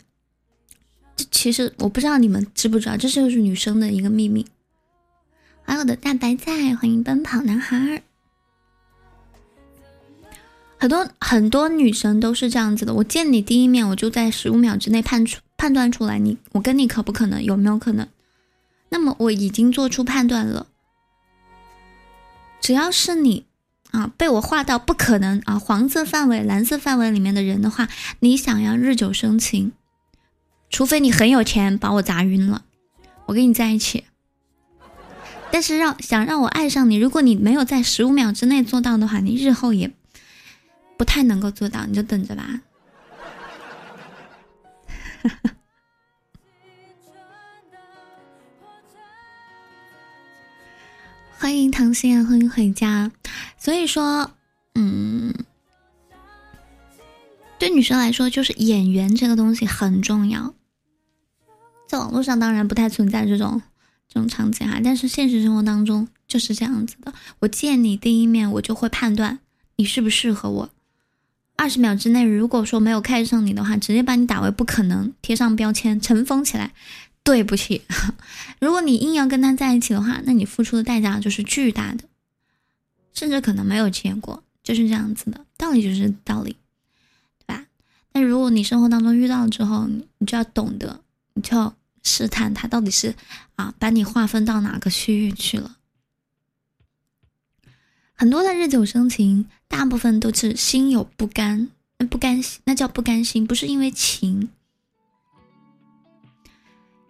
[1.14, 4.47] 这其实我不知道你们知不知道，这就是女生的一个秘密。
[5.64, 8.03] 欢迎我的大白菜，欢迎奔跑男孩。
[10.79, 18.07] 很多很多女生都是这样子的，我见你第一面，我就在十五秒之内判出判断出来你我跟你可不可能，有没有可能？
[18.91, 20.69] 那么我已经做出判断了，
[22.61, 23.45] 只要是你
[23.91, 27.88] 啊被我划到不可能啊黄色范围、蓝色范围里面的人的话，
[28.21, 29.73] 你想要日久生情，
[30.71, 32.62] 除非你很有钱把我砸晕了，
[33.27, 34.05] 我跟你在一起。
[35.51, 39.93] 但是让想让我爱上你，如果你没有在十五秒之内做到的话，你日后也。
[40.99, 42.61] 不太能够做到，你就等着吧。
[51.39, 53.13] 欢迎唐心，欢迎回家。
[53.57, 54.33] 所以说，
[54.75, 55.33] 嗯，
[57.59, 60.53] 对女生来说，就是眼缘这个东西很重要。
[61.87, 63.63] 在网络上当然不太存在这种
[64.09, 67.15] 这种场景啊，但是现实生活当中就是这样子的。
[67.39, 69.39] 我见你第一面，我就会判断
[69.77, 70.71] 你适不适合我。
[71.59, 76.73] 二十秒之内，如果说没有看上你的话，直接把你打为不可能，贴上标签，尘封起来。
[77.25, 77.83] 对不起，
[78.59, 82.05] 如果你硬要跟他在一起的话，那你付出的代价就是巨大的，
[83.12, 86.57] 甚至可能没有结果，就是这样子的道理，就是道理，
[87.38, 87.66] 对吧？
[88.12, 89.87] 但如果你生活当中遇到之后，
[90.18, 91.03] 你就要懂得，
[91.35, 93.14] 你就要试探他到底是
[93.57, 95.77] 啊，把你划分到哪个区域去了。
[98.20, 101.68] 很多的日久生情，大部分都是心有不甘，
[102.11, 104.48] 不甘心，那叫不甘心，不是因为情，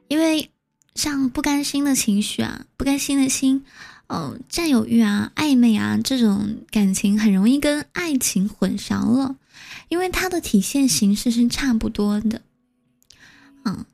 [0.09, 0.51] 因为
[0.95, 3.65] 像不甘心的情绪啊，不甘心的心，
[4.09, 9.37] 嗯，占有欲啊，暧昧啊，这种感情很容易跟爱情混淆了，
[9.89, 12.43] 因为它的体现形式是差不多的，
[13.65, 13.87] 嗯，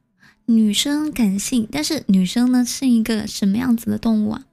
[0.46, 4.44] 女生感性，但是女生呢是一个什么样子的动物啊？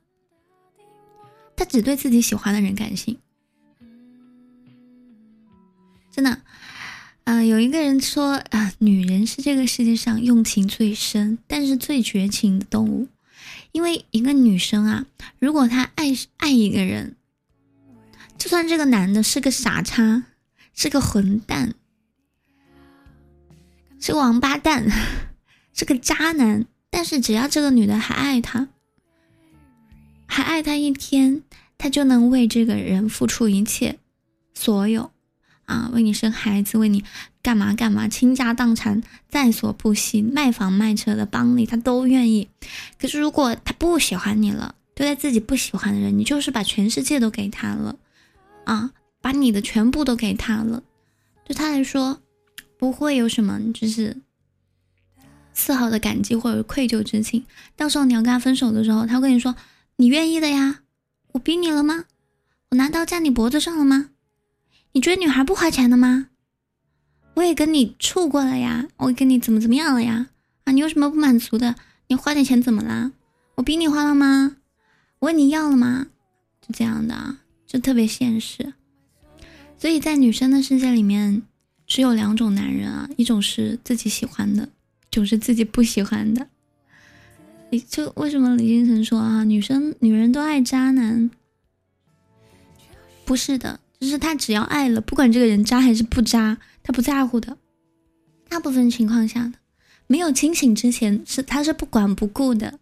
[1.62, 3.20] 他只对自己喜欢的人感性，
[6.10, 6.42] 真的。
[7.26, 13.08] 嗯，有一个人说啊，女人是这个世界上用情最深，但是最绝情的动物。
[13.74, 15.06] 因为一个女生啊，
[15.38, 17.16] 如果她爱爱一个人，
[18.40, 20.24] 就算这个男的是个傻叉，
[20.74, 21.76] 是个混蛋，
[24.00, 24.88] 是个王八蛋，
[25.76, 28.70] 是个渣男，但是只要这个女的还爱他。
[30.34, 31.44] 还爱他一天，
[31.78, 34.00] 他就能为这个人付出一切，
[34.54, 35.12] 所有，
[35.66, 37.04] 啊，为你生孩子，为你
[37.42, 42.48] 干嘛干嘛，倾家荡产，在所不惜，卖房卖车的帮你，他都愿意。
[42.98, 47.98] 可是如果他不喜欢你了，对待自己不喜欢的人，你就是把全世界都给他了，
[48.64, 50.82] 啊，把你的全部都给他了，
[51.44, 52.22] 对他来说，
[52.78, 54.16] 不会有什么就是
[55.54, 57.46] 丝毫的感激或者愧疚之情。
[57.76, 59.54] 到时候你要跟他分手的时候，他会跟你说。
[60.02, 60.80] 你愿意的呀，
[61.34, 62.06] 我逼你了吗？
[62.70, 64.10] 我拿刀架你脖子上了吗？
[64.94, 66.30] 你追女孩不花钱的吗？
[67.36, 70.30] 我也跟你处过了呀，我跟你怎么怎么样了呀？
[70.64, 71.76] 啊，你有什么不满足的？
[72.08, 73.12] 你花点钱怎么啦？
[73.54, 74.58] 我逼你花了吗？
[75.20, 76.08] 我问你要了吗？
[76.62, 77.38] 就这样的，
[77.68, 78.74] 就特别现实。
[79.78, 81.44] 所以在女生的世界里面，
[81.86, 86.48] 只有两种男人啊，一种是自己喜欢的，一种是自己不喜欢的。
[87.80, 91.30] 就为什么李金城说啊，女生女人都爱渣男？
[93.26, 97.58] 不是的，就是他只要爱了，不管这个人渣还是不渣，他不在乎的。
[98.50, 99.54] 大部分情况下，
[100.08, 102.78] 没有清醒之前是他是不管不顾的。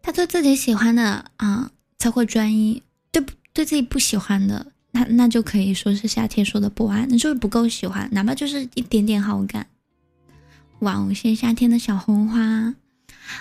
[0.00, 3.20] 他对自己喜欢的啊才会专一，对
[3.52, 9.66] 对自己不喜欢的，那那就可以说是夏天说的不爱，那就是不够喜欢，哪怕就是一点点好感。
[10.80, 11.12] 哇哦！
[11.12, 12.74] 谢谢夏天的小红花，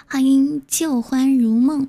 [0.08, 1.88] 欢迎旧欢如梦。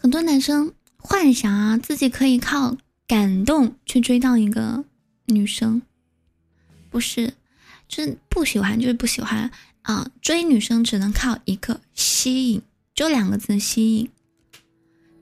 [0.00, 2.76] 很多男生幻想啊，自己可以靠
[3.08, 4.84] 感动去追到一个
[5.26, 5.82] 女生，
[6.90, 7.34] 不是，
[7.88, 9.50] 就是不喜欢，就是不喜欢
[9.82, 10.08] 啊！
[10.20, 12.62] 追女生只能靠一个吸引，
[12.94, 14.08] 就两个字：吸引。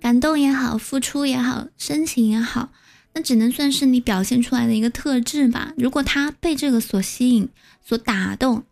[0.00, 2.70] 感动也好，付出也好，深情也好。
[3.12, 5.72] 那只能算是你表现出来的一个特质吧。
[5.76, 7.48] 如果他被这个所吸引、
[7.82, 8.64] 所打动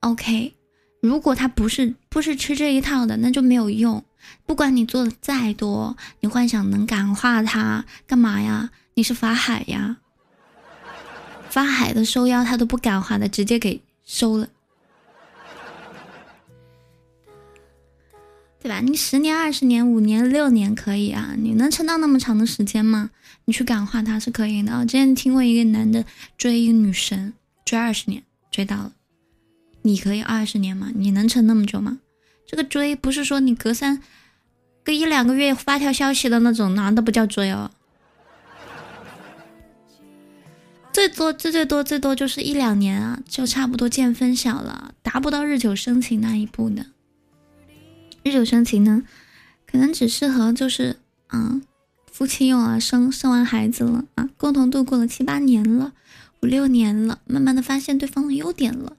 [0.00, 0.54] ，OK。
[1.00, 4.04] 如果他不是不是吃这一套的，那就没有用。
[4.44, 8.70] 不管你做的再多，你幻想能感化他，干嘛呀？
[8.94, 9.96] 你是法海呀？
[11.48, 14.48] 法海的收妖他都不感化的，直接给收了。
[18.62, 18.80] 对吧？
[18.80, 23.10] 你十年、二十年、五年、六年可以啊，你能撑到那么长的时间吗？
[23.50, 24.78] 你去感化他是可以的。
[24.78, 26.04] 我之前听过一个男的
[26.38, 27.32] 追一个女神，
[27.64, 28.92] 追二十年追到了，
[29.82, 30.92] 你可以二十年吗？
[30.94, 31.98] 你能撑那么久吗？
[32.46, 34.00] 这个追不是说你隔三
[34.84, 37.72] 隔一两个月发条消息的那种，那都不叫追哦。
[40.94, 46.86] 最多最最多最多就是一两年啊，就差不多见分晓了，达不到日久生情那一步的。
[48.22, 49.02] 日久生情呢，
[49.66, 51.00] 可能只适合就是
[51.32, 51.62] 嗯，
[52.20, 55.94] 夫妻用啊，生生完孩子了啊，共同度过了七八年了，
[56.42, 58.94] 五六年了，慢慢的发现对方的优点了，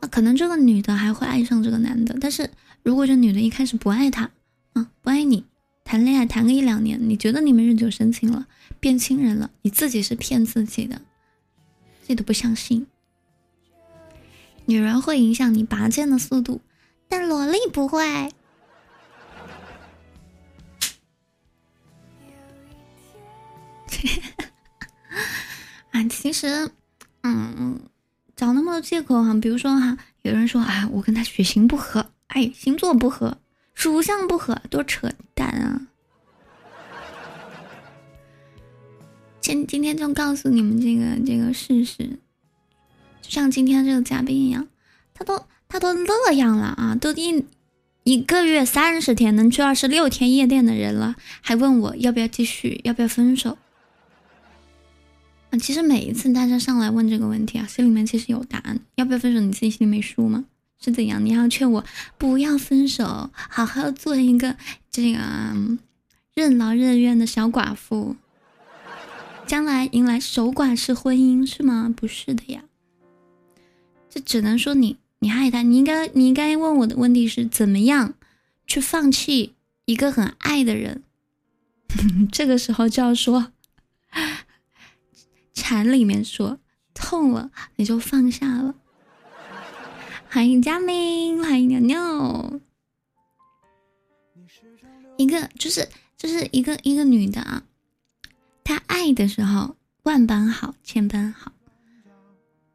[0.00, 2.16] 那可能这个女的还会爱上这个男的。
[2.20, 2.50] 但是
[2.84, 4.30] 如果这女的一开始不爱他
[4.74, 5.44] 啊，不爱你，
[5.82, 8.46] 谈恋爱谈个一两年，你觉得你们日久生情了，
[8.78, 11.02] 变亲人了，你自己是骗自己的，
[12.02, 12.86] 自己都不相信。
[14.66, 16.60] 女人会影响你拔剑的速度。
[17.08, 18.30] 但萝莉不会，
[25.92, 26.70] 啊其实，
[27.22, 27.80] 嗯，
[28.34, 33.38] 找那么多借口哈，比如说哈，有人说啊，我跟他血型不合，哎，星座不合，
[33.74, 35.80] 属相不合，多扯淡啊！
[39.40, 42.18] 今今天就告诉你们这个这个事实，
[43.22, 44.66] 就像今天这个嘉宾一样，
[45.14, 47.44] 他都他都那样了啊，都一
[48.02, 53.56] 一个月三十天能去二十六天夜店的人了，还问我要不要继续，要不要分手？
[55.58, 58.78] 其实每一次大家上来问这个问题啊，心里面其实有答案。
[58.96, 59.40] 要不要分手？
[59.40, 60.44] 你自己心里没数吗？
[60.78, 61.24] 是怎样？
[61.24, 61.84] 你要劝我
[62.18, 64.56] 不要分手，好好做一个
[64.90, 65.18] 这个
[66.34, 68.16] 任劳任怨的小寡妇，
[69.46, 71.92] 将来迎来守寡式婚姻是吗？
[71.96, 72.64] 不是的呀，
[74.10, 78.14] 这只能说你你爱他，你应该你应该问我的问题是怎么样
[78.66, 79.54] 去放弃
[79.86, 81.02] 一个很爱的人？
[82.30, 83.52] 这个时候就要说。
[85.56, 86.60] 禅里面说，
[86.92, 88.74] 痛了你就放下了。
[90.28, 92.60] 欢迎佳明，欢迎牛牛。
[95.16, 95.88] 一个就是
[96.18, 97.62] 就是一个一个女的啊，
[98.62, 101.50] 她爱的时候万般好，千般好；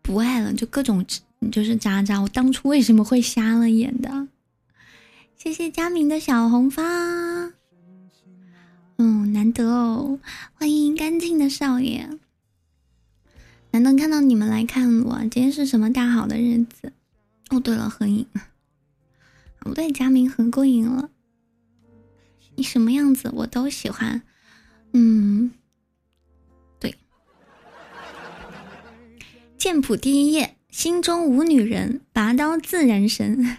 [0.02, 1.06] 不爱了就各种
[1.52, 2.20] 就是渣渣。
[2.20, 4.28] 我当初为什么会瞎了眼的？
[5.38, 6.82] 谢谢佳明的小红花。
[8.98, 10.20] 嗯，难得哦，
[10.56, 12.10] 欢迎干净的少爷。
[13.72, 16.92] 难得看到你们来看我，今天是什么大好的日子？
[17.50, 18.28] 哦，对了，合影，
[19.60, 21.10] 不对，佳明合过影了。
[22.56, 24.22] 你什么样子我都喜欢，
[24.92, 25.52] 嗯，
[26.80, 26.96] 对。
[29.58, 33.58] 剑谱第一页，心中无女人，拔刀自然神。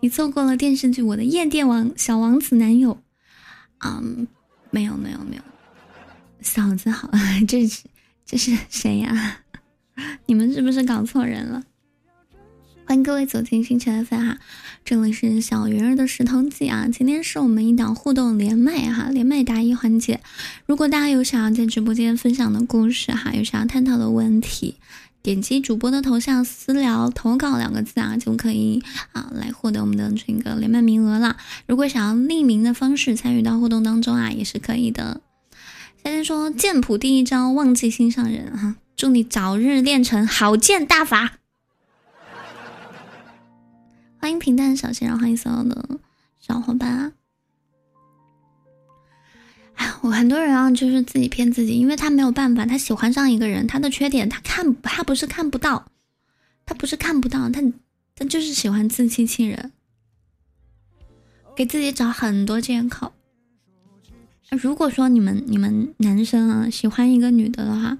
[0.00, 3.00] 你错过了电视剧《我的夜店王小王子》男友，
[3.84, 4.26] 嗯，
[4.70, 5.42] 没有没有没有，
[6.40, 7.08] 嫂子好，
[7.46, 7.89] 这是。
[8.30, 9.38] 这是 谁呀？
[10.26, 11.64] 你们是不是搞错人了？
[12.86, 14.38] 欢迎各位走进星辰 FM 哈，
[14.84, 16.86] 这里是小鱼儿的石头记啊。
[16.86, 20.20] 今天是我们一档互动连麦哈，连麦答疑环节。
[20.64, 24.76] 如果大家有想要在直播间分享的故事哈，有想要探讨的问题，
[25.22, 31.36] 点击主播的头像私聊投稿两个字啊，就可以啊来获得我们的这个连麦名额了。
[31.66, 35.20] 如果想要匿名的方式参与到互动当中啊，也是可以的。
[36.02, 41.38] 先生说剑谱第一招，忘记心上人哈，祝你早日练成好剑大法。
[44.18, 46.00] 欢迎平淡小仙人，欢迎所有的
[46.38, 47.12] 小伙伴啊！
[49.74, 55.86] 哎，我很多人啊，就是自己骗自己，因为他没有办法，他喜欢上一个人，他的缺点他看，他不是看不到，
[56.64, 57.60] 他不是看不到，他
[58.14, 59.72] 他就是喜欢自欺欺人，
[61.54, 63.12] 给自己找很多借口。
[64.50, 67.98] 如果说你们你们男生啊喜欢一个女的的话，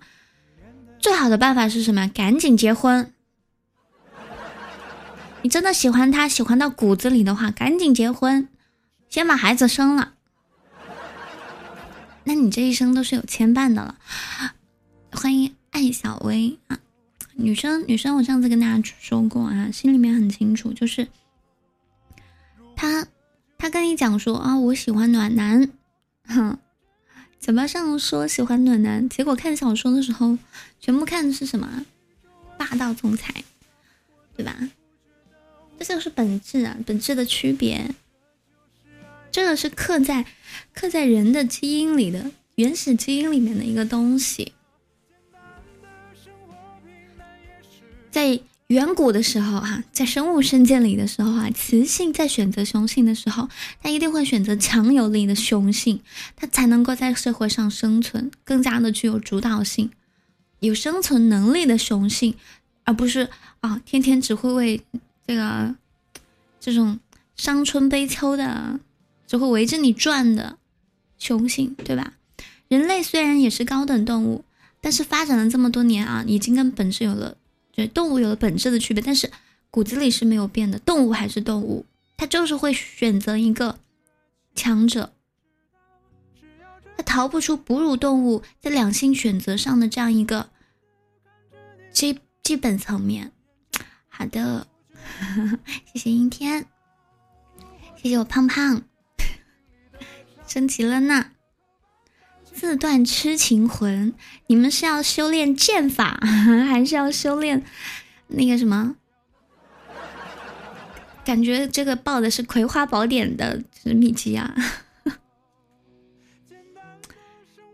[0.98, 2.08] 最好的办法是什么？
[2.08, 3.12] 赶紧结婚。
[5.42, 8.48] 你真的喜欢她，喜欢到骨子里的话，赶紧结婚，
[9.08, 10.14] 先把孩子生了，
[12.24, 13.96] 那你这一生都是有牵绊的了。
[15.12, 16.80] 欢迎艾小薇啊，
[17.34, 21.06] 女生女生，我上次跟大家说过啊，心里面很清楚，就是
[22.74, 23.06] 他
[23.56, 25.70] 他跟你讲说啊，我喜欢暖男。
[26.30, 26.58] 哼，
[27.38, 30.38] 嘴巴上说喜欢暖男，结果看小说的时候，
[30.80, 31.84] 全部看的是什么？
[32.56, 33.44] 霸道总裁，
[34.36, 34.56] 对吧？
[35.78, 37.94] 这就是本质啊，本质的区别。
[39.32, 40.26] 这个是刻在
[40.72, 44.52] 刻在人的基因里的原始基因里面的一个东西，
[48.10, 48.40] 在。
[48.70, 53.48] 远古的时候，哈，在生物世界里的时候啊，雌性在选择雄性的时候，
[53.82, 56.00] 它一定会选择强有力的雄性，
[56.36, 59.90] 它才能够在社会上生存，更加的具有主导性，
[60.60, 62.36] 有生存能力的雄性，
[62.84, 64.80] 而不是啊，天天只会为
[65.26, 65.74] 这个
[66.60, 67.00] 这种
[67.34, 68.78] 伤春悲秋的，
[69.26, 70.58] 只会围着你转的
[71.18, 72.12] 雄性，对吧？
[72.68, 74.44] 人类虽然也是高等动物，
[74.80, 77.36] 但是发展了这么多年啊，已经跟本质有了。
[77.72, 79.30] 对动物有了本质的区别，但是
[79.70, 80.78] 骨子里是没有变的。
[80.78, 83.78] 动物还是动物，它就是会选择一个
[84.54, 85.12] 强者，
[86.96, 90.50] 它逃不出哺乳动物在两性选择上的这样一个
[91.92, 93.32] 基基本层面。
[94.08, 94.66] 好的，
[95.92, 96.66] 谢谢阴天，
[97.96, 98.82] 谢谢我胖胖，
[100.46, 101.30] 升级了呢。
[102.52, 104.12] 自断痴情魂，
[104.46, 106.20] 你们是要修炼剑法，
[106.68, 107.64] 还是要修炼
[108.28, 108.96] 那个什么？
[111.24, 114.54] 感觉这个报的是《葵花宝典》的秘籍啊！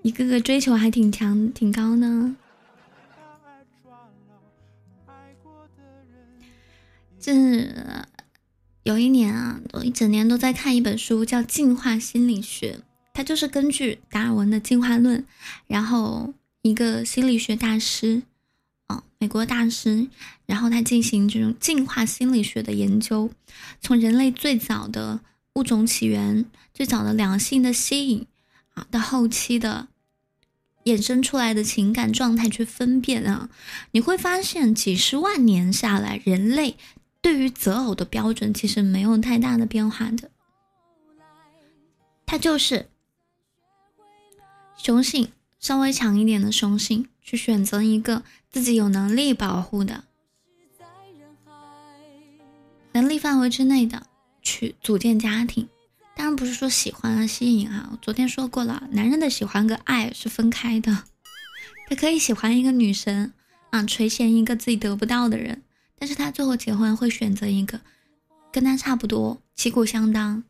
[0.02, 2.36] 一个个追求还挺强、挺高呢。
[7.18, 7.32] 这
[8.84, 12.80] 有一年啊，我一整年都在看一本书，叫《进化心理学》。
[13.16, 15.24] 它就是根据达尔文的进化论，
[15.66, 18.20] 然后一个心理学大师，
[18.88, 20.06] 啊，美国大师，
[20.44, 23.30] 然后他进行这种进化心理学的研究，
[23.80, 25.20] 从人类最早的
[25.54, 26.44] 物种起源，
[26.74, 28.26] 最早的两性的吸引，
[28.74, 29.88] 啊，到后期的。
[30.84, 33.48] 衍生出来的情感状态去分辨啊，
[33.90, 36.76] 你会发现几十万年下来，人类
[37.20, 40.30] 对于择偶的标准其实没有太大的变化的，
[42.24, 42.88] 它就是
[44.86, 50.04] 雄性稍微强一点的雄性去选择一个自己有能力保护的，
[52.92, 54.06] 能力范围之内的
[54.42, 55.68] 去组建家庭。
[56.14, 61.02] 当然不是说喜欢啊吸引啊，我昨天说过了，男人的喜欢跟爱是分开的，
[61.90, 63.32] 他可以喜欢一个女神
[63.70, 65.64] 啊，垂涎一个自己得不到的人，
[65.98, 67.80] 但是他最后结婚会选择一个
[68.52, 70.44] 跟他差不多、旗鼓相当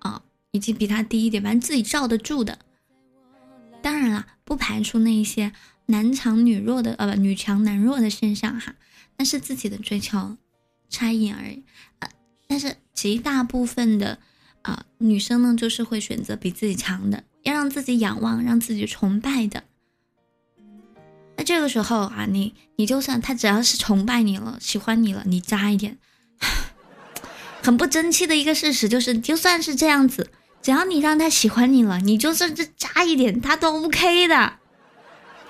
[0.00, 2.58] 啊，以及比他低一点，反正自己罩得住的。
[3.82, 5.52] 当然了，不排除那些
[5.86, 8.74] 男强女弱的呃不女强男弱的现象哈，
[9.16, 10.36] 那是自己的追求
[10.88, 11.62] 差异而已
[11.98, 12.08] 呃，
[12.46, 14.18] 但是极大部分的。
[14.62, 19.62] 啊，女生呢就是会选择比自己强的，要让自己仰望、让自己崇拜的。
[21.36, 25.96] 那这个时候啊，你你就算他只要是崇拜你了、喜欢你了，你渣一点，
[27.62, 30.30] 很不争气的一个事实就是，就算是这样子，
[30.68, 34.52] 只要你让他喜欢你了，你就算是渣一点，他都 OK 的，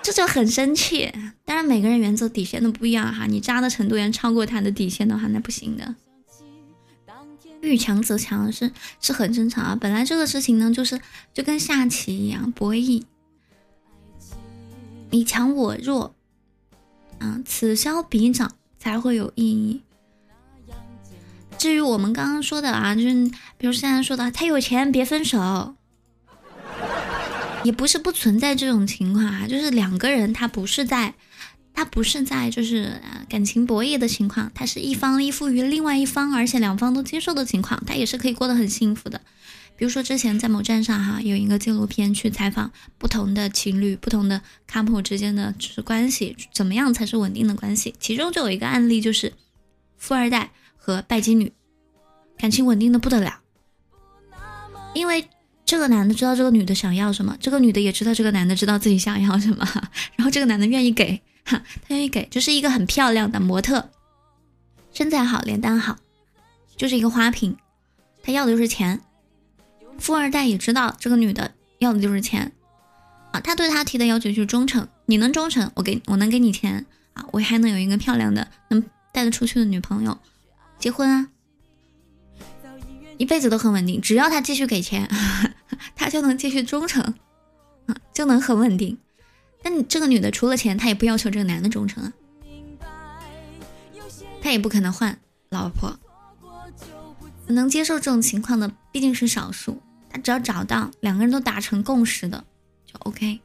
[0.01, 1.11] 这就很生气。
[1.43, 5.93] 当然，每个人原则底线都不一样哈，你渣的程度要超过他的底线的话，那不行的。
[7.59, 10.97] 遇强则强是是很正常啊，本来这个事情呢，就是
[11.33, 13.03] 就跟下棋一样，博弈，
[15.09, 16.15] 你强我弱，
[17.17, 19.81] 啊，此消彼长才会有意义。
[21.59, 23.29] 至于我们刚刚说的啊，就是
[23.59, 25.75] 比如现在说的，他有钱别分手，
[27.63, 31.13] 也不是不存在这种情况啊，就是两个人他不是在。
[31.71, 32.99] 他不是在就是
[33.29, 39.21] 感情博弈的情况，他是一方依附于另外一方，而且两方都接受的情况，他也是可以过得很幸福的。
[39.77, 47.95] 比如说之前在某站上哈，有一个纪录片去采访不同的情侣、不同的 couple 之间的就是关系，怎么样才是稳定的关系？
[47.97, 49.31] 其中就有一个案例，就是
[49.97, 50.51] 富二代
[50.89, 51.53] 和拜金女，
[52.35, 53.41] 感情稳定的不得了，
[54.95, 55.29] 因为
[55.63, 59.63] 这个男的知道这个女的想要什么，这个女的也知道这个男的知道自己想要什么，
[60.15, 61.21] 然后这个男的愿意给。
[61.45, 63.89] 他愿意给，就是一个很漂亮的模特，
[64.91, 65.95] 身材好，脸蛋好，
[66.75, 67.57] 就是一个花瓶。
[68.21, 69.01] 他要的就是钱。
[69.97, 72.51] 富二代也知道这个女的要的就是钱
[73.31, 74.87] 啊，他对他提的要求就是忠诚。
[75.07, 80.15] 你能忠诚，我给我能给你钱啊，我还能有一个漂亮的能带得出去的女朋友，
[80.79, 81.29] 结婚啊，
[83.17, 83.99] 一辈子都很稳定。
[83.99, 85.07] 只要他继续给钱，
[85.95, 87.13] 他就能继续忠诚，
[88.13, 88.97] 就能很稳定。
[89.61, 92.13] 但你这个女的除了钱，她也不要求这个男的忠诚啊，
[94.41, 95.19] 她也不可能换
[95.49, 95.99] 老婆。
[97.47, 102.45] 能接受这种情况的毕竟是少数，他只要找到两个人都达成共识的
[102.85, 103.39] 就 OK。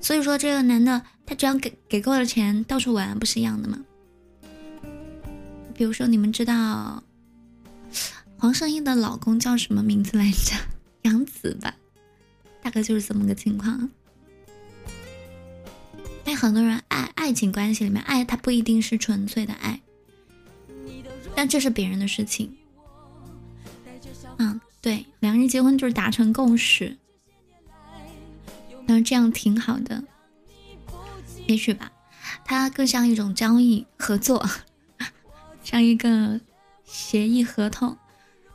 [0.00, 3.78] 所以说这个男的他只要给给够了钱，到处玩不是一样的吗？
[5.80, 7.02] 比如说你们知道
[8.36, 10.54] 黄圣依的老公叫什么名字来着？
[11.08, 11.74] 杨紫吧，
[12.60, 13.88] 大概就是这么个情况。
[16.22, 19.80] 那很多人爱爱情关系里面爱他不一定是纯粹的爱，
[21.34, 22.54] 但这是别人的事情。
[24.36, 26.94] 嗯，对，两个人结婚就是达成共识，
[28.84, 30.04] 那这样挺好的，
[31.46, 31.90] 也许吧，
[32.44, 34.46] 它更像一种交易合作，
[35.62, 36.40] 像一个
[36.84, 37.96] 协议合同。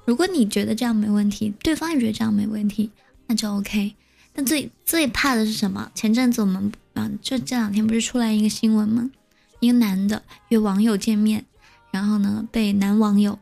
[0.06, 2.92] 如果你觉得这样没问题，对方也觉得这样没问题，
[3.28, 3.96] 那就 OK。
[4.34, 5.92] 但最最怕的是什么？
[5.94, 6.72] 前阵子我们。
[6.96, 9.12] 啊，就这两天不是出来一个新闻吗？
[9.60, 11.46] 一个男的约网友见面，
[11.92, 13.38] 然后呢被男网友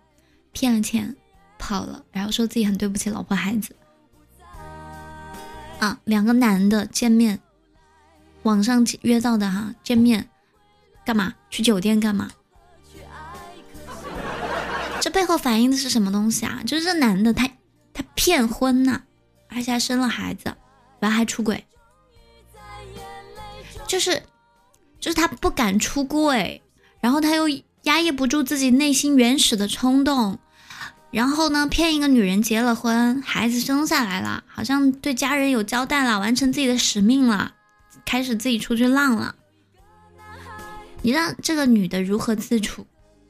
[0.54, 1.16] 骗了钱
[1.60, 3.76] 跑了，然后说自己很对不起老婆孩子。
[5.78, 7.42] 啊，两个男的见面，
[8.42, 10.28] 网上约到的哈，见面
[11.06, 11.36] 干嘛？
[11.52, 12.32] 去酒店干嘛？
[15.04, 16.62] 这背后反映的是什么东西啊？
[16.66, 17.46] 就是这男的他
[17.94, 19.02] 他骗婚呐，
[19.50, 20.56] 而且还生了孩子，
[21.02, 21.66] 然后还出轨。
[23.86, 24.24] 就是，
[25.02, 26.62] 就是他不敢出柜，
[27.02, 27.50] 然后他又
[27.82, 30.40] 压抑不住自己内心原始的冲动，
[31.12, 37.56] 然后呢，骗一个女人结了婚，孩子生下来了，好像对家人有交代了，完成自己的使命了，
[38.06, 39.36] 开始自己出去浪了。
[41.02, 42.88] 你让这个女的如何自处？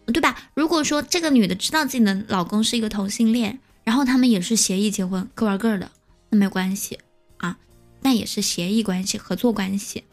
[0.07, 0.37] 对吧？
[0.53, 5.91] 如果说这个女的知道自己的老公是一个同性恋，然后他们也是协议结婚，各玩各的，
[6.29, 6.99] 那没关系
[7.37, 7.57] 啊，
[8.01, 10.03] 那也是协议关系、合作关系。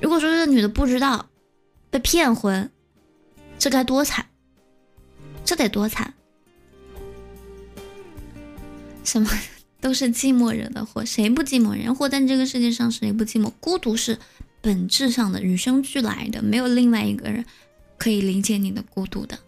[0.00, 1.28] 如果说这个女的不知道
[1.90, 2.70] 被骗婚，
[3.58, 4.26] 这该多惨！
[5.44, 6.14] 这得多惨！
[9.02, 9.30] 什么
[9.80, 11.76] 都是寂寞惹的祸，谁不寂寞？
[11.76, 13.50] 人活在这个世界上，谁不寂寞？
[13.58, 14.18] 孤独是
[14.60, 17.44] 本质上的，与生俱来的，没有另外一个人
[17.98, 19.38] 可以理解你的孤独的。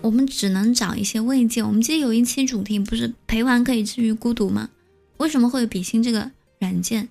[0.00, 1.62] 我们只能找一些慰藉。
[1.62, 4.68] 我们记得有一期主题不是陪玩可以治愈孤独吗？
[5.16, 7.08] 为什么会有比心这个软件？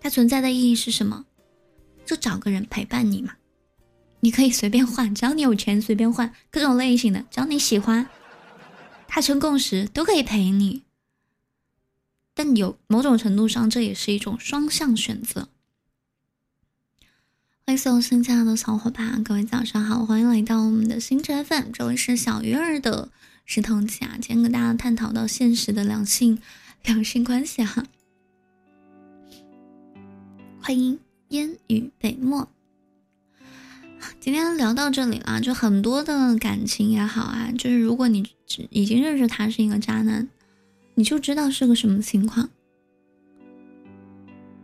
[0.00, 1.24] 它存在的意义是什么？
[2.04, 3.34] 就找个人陪伴你嘛。
[4.20, 8.08] 你可以随便换，只要你有钱随便换各种类型的，只要你喜欢，
[9.06, 10.82] 达成共识都可以陪你。
[12.34, 15.48] 但有某种程度上，这也是一种双向选择。
[17.68, 23.08] 欢迎所有新进来的小伙伴，各位早上好，欢迎来到我们的星辰 FM，这里是小鱼儿的
[23.44, 26.40] 石头姐啊，今天跟大家探讨到现实的两性
[26.84, 27.84] 两性关系哈。
[30.62, 31.00] 欢迎
[31.30, 32.48] 烟雨北漠。
[34.20, 38.24] 今天聊到这里了，就很多的感情也好啊，就是如果你
[38.70, 40.28] 已经认识他是一个渣男，
[40.94, 42.48] 你就知道是个什么情况，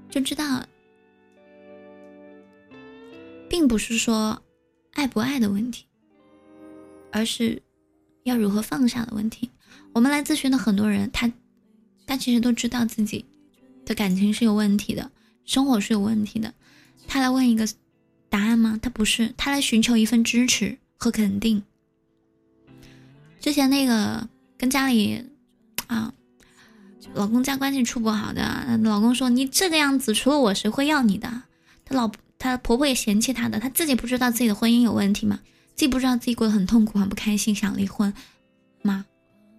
[0.08, 0.64] 就知道，
[3.52, 4.42] 并不是说
[4.94, 5.84] 爱不爱的问题，
[7.10, 7.62] 而是
[8.22, 9.50] 要如何放下的问题。
[9.92, 11.30] 我们来咨询的很多人，他
[12.06, 13.26] 他其实都知道自己
[13.84, 15.10] 的感情是有问题的，
[15.44, 16.54] 生活是有问题的，
[17.06, 17.68] 他来问一个。
[18.30, 18.78] 答案吗？
[18.80, 21.62] 他不是，他来寻求一份支持和肯定。
[23.38, 24.26] 之前那个
[24.56, 25.22] 跟家里
[25.86, 26.14] 啊，
[27.12, 31.42] 老公家关系处不好的，老公说你这个样子，除了我谁会要你的？
[31.84, 32.10] 他老
[32.42, 35.38] 她婆婆也嫌弃她的，她自己不知道自己的婚姻有问题吗？
[35.76, 38.12] 自己不知道自己过得很痛苦、很不开心，想离婚
[38.82, 39.06] 吗？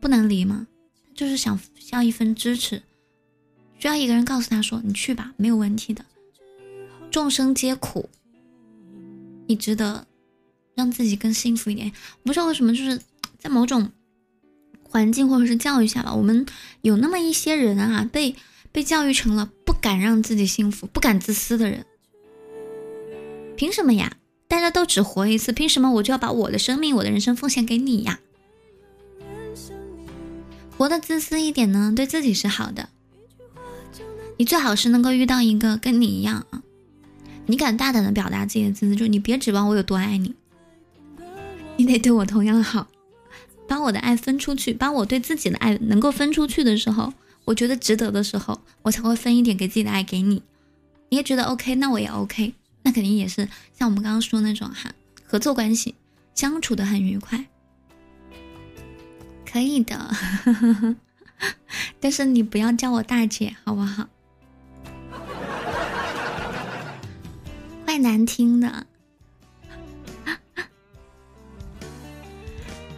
[0.02, 0.68] 不能离吗？
[1.16, 2.84] 就是想需要一份支持，
[3.80, 6.04] 需要一个人告诉他说：“你去吧，没有问题的。”
[7.10, 8.10] 众生皆苦。
[9.48, 10.06] 你值得
[10.76, 11.92] 让自己更幸福一点。
[12.24, 13.00] 不知道为什么，就是
[13.38, 13.92] 在某种
[14.84, 16.46] 环境或者是教育下吧，我们
[16.82, 18.36] 有那么一些人啊，被
[18.72, 21.86] 被教育成了不敢让自己幸福、不敢自私的人。
[23.56, 24.18] 凭什么呀？
[24.48, 28.20] 大家都只活一次，凭什么我就要把我的生命、我的人生奉献给你呀？
[30.78, 32.90] 活得自私一点呢，对自己是好的。
[34.38, 36.64] 你最好是能够遇到一个跟你一样啊。
[37.46, 40.34] 你敢大胆的表达自己的自私，就你别指望我有多爱你，
[41.78, 42.88] 你得对我同样好，
[43.68, 47.14] 把我的爱分出去，把我对自己的爱能够分出去的时候，
[47.46, 50.42] 我觉得值得的时候，我才会分一点给自己的爱给你。
[51.10, 52.54] 你也觉得 OK，那我也 OK，
[52.84, 54.94] 那肯定也是像我们刚刚说那种哈，
[55.26, 55.96] 合作关系，
[56.36, 57.46] 相处的很愉快，
[59.50, 60.16] 可以的。
[62.00, 64.08] 但是你不要叫我大姐，好不好？
[67.86, 68.86] 怪难听的。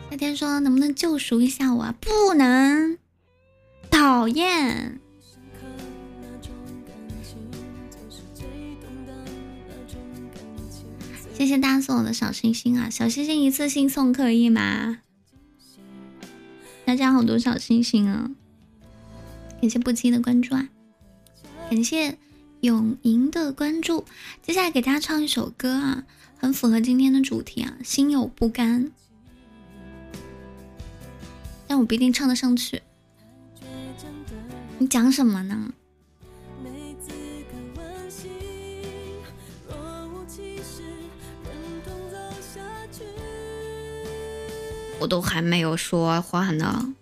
[0.10, 1.94] 夏天说：“能不能救赎一下我？”啊？
[2.00, 2.98] 不能，
[3.92, 5.02] 讨厌。
[11.46, 12.90] 谢谢大家送我的小星星啊！
[12.90, 14.98] 小星星一次性送可以吗？
[16.86, 18.32] 大家好多小星星啊！
[19.62, 20.68] 感谢不羁的关注啊！
[21.70, 22.18] 感谢。
[22.62, 24.06] 永莹的关注，
[24.42, 26.04] 接下来给大家唱一首歌啊，
[26.40, 28.92] 很符合今天的主题啊，心有不甘，
[31.68, 32.82] 但我不一定唱得上去。
[34.80, 35.72] 你讲什么呢？
[45.00, 46.94] 我都还没有说话呢。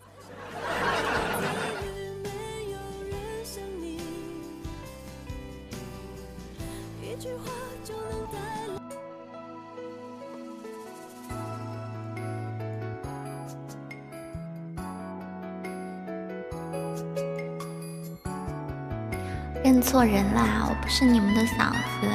[19.63, 20.67] 认错人啦！
[20.67, 21.71] 我不是你们的嫂
[22.01, 22.07] 子。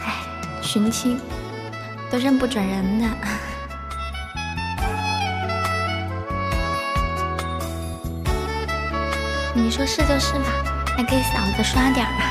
[0.00, 0.22] 哎，
[0.60, 1.18] 寻亲
[2.10, 3.06] 都认不准人的。
[9.72, 10.44] 说是就是吧，
[10.94, 12.24] 还给嫂子刷点儿吧。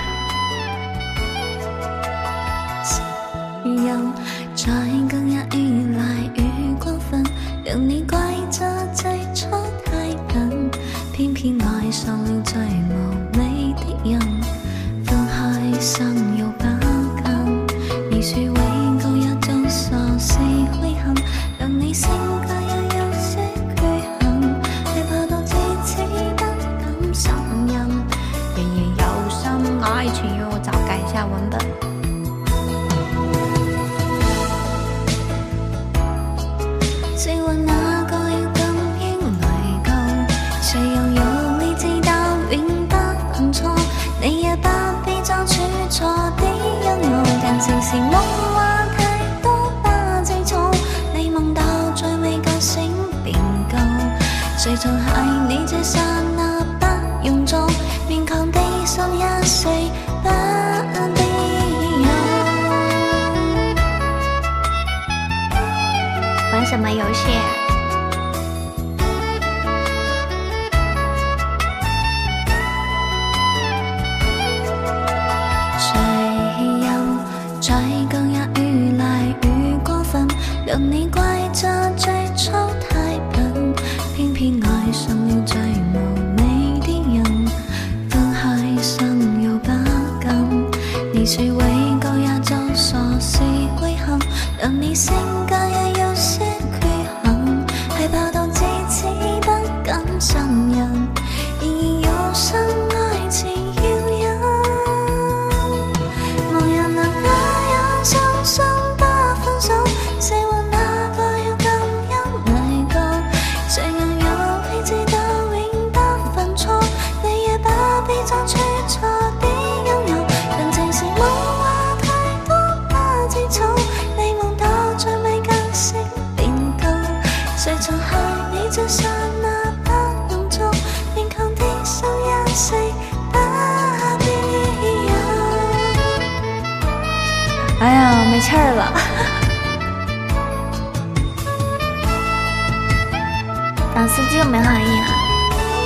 [144.51, 145.07] 没含义啊，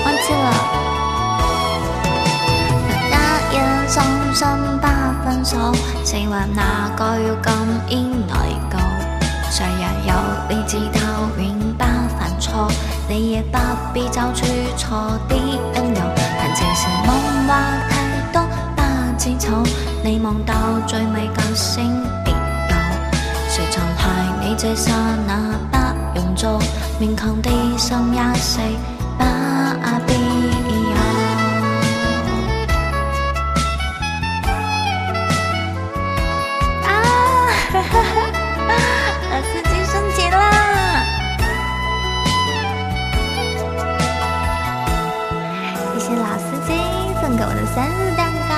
[0.05, 0.51] 忘记了。
[3.11, 3.16] 那
[3.53, 4.03] 夜深
[4.34, 4.49] 深
[4.82, 4.88] 不
[5.24, 5.72] 分手，
[6.03, 7.51] 情话哪个要咁
[8.28, 8.34] 来
[8.72, 8.80] 告？
[9.51, 10.13] 谁人有
[10.49, 11.84] 理智透明不
[12.18, 12.68] 犯错？
[13.07, 13.59] 你也不
[13.93, 14.43] 必找出
[14.76, 15.59] 错的因
[15.93, 16.01] 由，
[16.39, 17.93] 但这是梦话太
[18.34, 18.41] 多
[18.76, 18.82] 不
[19.20, 19.61] 知丑，
[20.03, 20.55] 你梦到
[20.88, 22.76] 最美救星别有，
[23.47, 24.09] 谁曾害
[24.41, 24.91] 你这刹
[25.28, 25.84] 那不？
[26.16, 26.59] 永昼
[26.99, 28.59] 勉强地送一世
[29.18, 29.24] 不
[30.07, 30.13] 必
[30.91, 30.95] 要
[36.84, 36.89] 啊
[37.72, 37.93] 哈哈
[39.30, 40.36] 老司机升级啦。
[45.93, 46.70] 谢谢老司机
[47.22, 48.53] 送给我的生日蛋糕。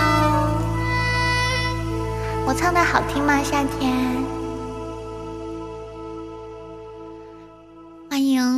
[2.45, 4.26] 我唱的好听吗夏天？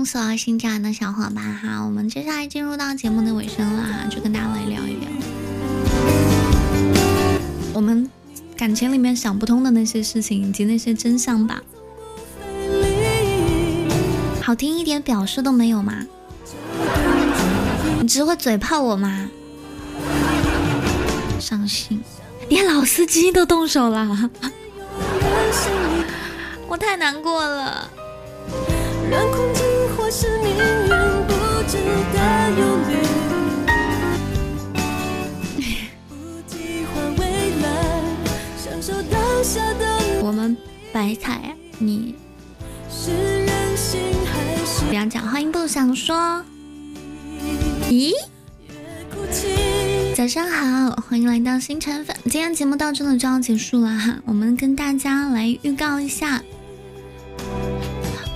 [0.09, 5.07] 所有新进来的小伙伴哈，我们接下来进入到节目的尾声了哈，就跟大家来聊一聊
[7.75, 8.09] 我们
[8.57, 11.61] 感情里面想不通的那些事情以及那些真相吧。
[14.41, 16.03] 好听一点表示都没有吗？
[18.01, 19.29] 你只会嘴炮我吗？
[21.39, 22.01] 伤心，
[22.47, 24.31] 连老司机都动手了，
[26.67, 27.87] 我太难过了。
[40.23, 40.57] 我们
[40.91, 42.15] 白菜，你
[42.89, 46.43] 是任性还是不要讲，欢迎不想说。
[47.87, 48.11] 咦？
[50.15, 52.15] 早上好，欢迎来到星辰粉。
[52.23, 56.41] 今天节目到这里就要结束了哈，我们跟大家来预告一下。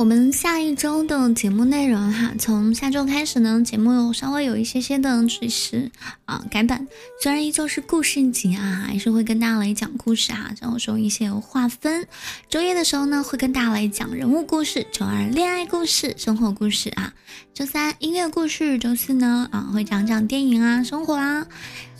[0.03, 5.89] 我们下一周的节目内容哈，从下周开始呢，节目有稍微有一些些的只是
[6.25, 6.85] 啊改版，
[7.21, 12.05] 虽然依旧是故事集啊，还是会跟大家来讲故事哈，然后说一些划分。
[12.49, 17.13] 周一的时候呢，会跟大家来讲人物故事；周二恋爱故事、生活故事啊；
[17.53, 21.47] 周三音乐故事；周四呢啊会讲讲电影啊、生活啊；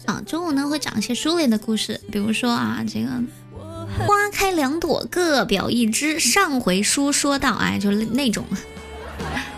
[0.08, 3.10] 啊周五呢会讲一些书里的故事，比如说啊这个。
[4.06, 6.20] 花开两朵，各表一枝。
[6.20, 8.46] 上回书说到，哎，就是那种。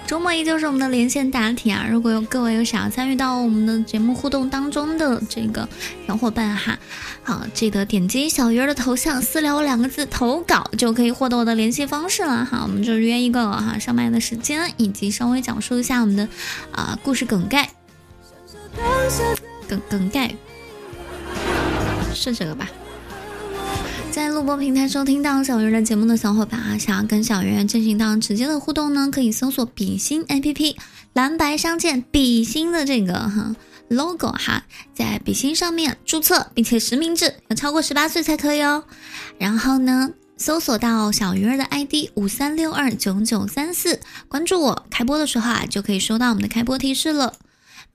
[0.05, 1.88] 周末依旧是我们的连线答题啊！
[1.89, 5.67] 如果有各位有想要参与到我们的节目互动当中的这个
[6.07, 6.77] 小伙伴哈，
[7.23, 12.59] 好，记得点击小鱼儿的头像“私聊我”两个字投稿，就可以获得我的联系方式了哈。
[12.61, 16.29] 我们就约一个哈上麦的时间，以及稍微讲述一下我们的
[16.71, 17.67] 啊故事梗概。
[19.67, 20.36] 梗梗概
[22.13, 22.69] 是这个吧？
[24.16, 30.78] 在录播平台收听到小鱼的节目的小伙伴啊，想要跟小鱼儿进行到直接的互动呢，可以搜索比心 A P P，
[31.11, 33.53] 蓝白相间，比心的这个哈
[33.89, 34.63] logo 哈，
[34.93, 38.86] 在比心上面注册并且实名制，要超过十八岁才可以哦。
[39.38, 43.99] 然后呢，搜索到小鱼儿的 ID 五三六二九九三四，
[44.30, 47.34] 关注我，开播的时候啊就可以收到我们的开播提示了。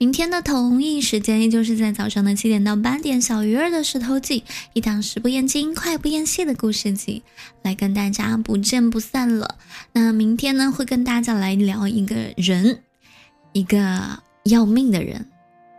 [0.01, 4.43] 明天的同一时间，依旧是在早上的七点到八点，小鱼儿的石头记，
[4.73, 7.21] 一档食不厌精、快不厌细的故事集，
[7.61, 9.59] 来跟大家不见不散了。
[9.93, 12.79] 那明天呢，会跟大家来聊一个人，
[13.53, 15.27] 一个要命的人，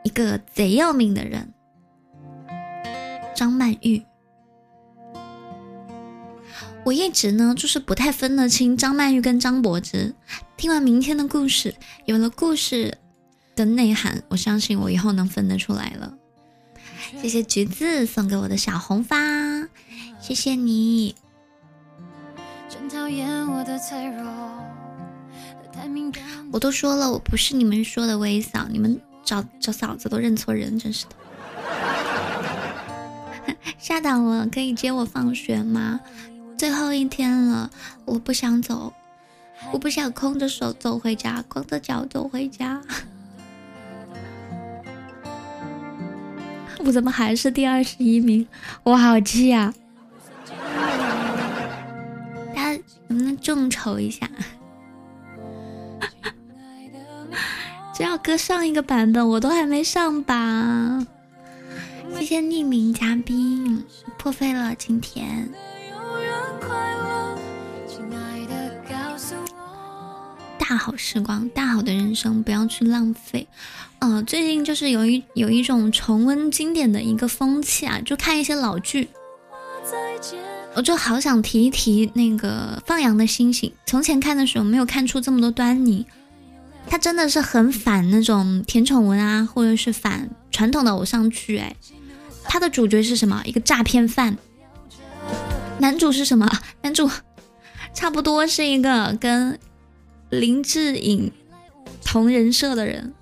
[0.05, 1.53] 一个贼要命的人，
[3.35, 4.01] 张曼玉。
[6.85, 10.15] 我一直呢，就是不太分得清张曼玉跟张柏芝。
[10.57, 12.99] 听完明天的故事，有了故事
[13.55, 16.15] 的内涵，我相信我以后能分得出来了。
[17.21, 19.17] 谢谢橘子送给我的小红花，
[20.21, 21.15] 谢谢你。
[26.53, 31.17] 我都说了，我不是你们说的微嫂，你们找找嫂子都认错人，真是的。
[33.79, 36.01] 下档了，可以接我放学吗？
[36.57, 37.71] 最后一天了，
[38.05, 38.93] 我不想走，
[39.73, 42.81] 我不想空着手走回家，光着脚走回家。
[46.85, 48.47] 我怎么还是第二十一名？
[48.83, 49.73] 我好气啊！
[52.55, 54.29] 大家能不能众筹一下？
[57.95, 61.07] 这要搁上一个版本，我都还没上榜？
[62.19, 63.85] 谢谢匿名嘉宾，
[64.19, 65.49] 破费了今天。
[70.63, 73.49] 大好时光，大好的人生，不要去浪费。
[73.99, 79.09] 嗯，最近就是有一有一种重温经典的一个风气啊，就看一些老剧。
[80.77, 86.07] 我就好想提一提那个《放羊的星星》，从前看的时候没有看出这么多端倪。
[86.87, 91.59] 它真的是很反那种甜宠文啊，或者是反传统的偶像剧。
[91.59, 91.75] 哎，
[92.45, 93.43] 它的主角是什么？
[93.45, 94.39] 一个诈骗犯。
[95.81, 96.49] 男主是什么？
[96.83, 97.11] 男主
[97.93, 99.59] 差不多是一个跟。
[100.33, 101.31] 林志颖
[102.03, 103.13] 同人设的人，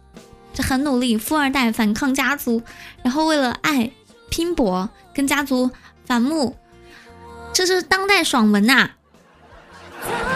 [0.54, 2.62] 就很努力，富二代反抗家族，
[3.02, 3.90] 然后为了爱
[4.30, 5.68] 拼搏，跟家族
[6.06, 6.56] 反目，
[7.52, 8.90] 这是当代爽文呐！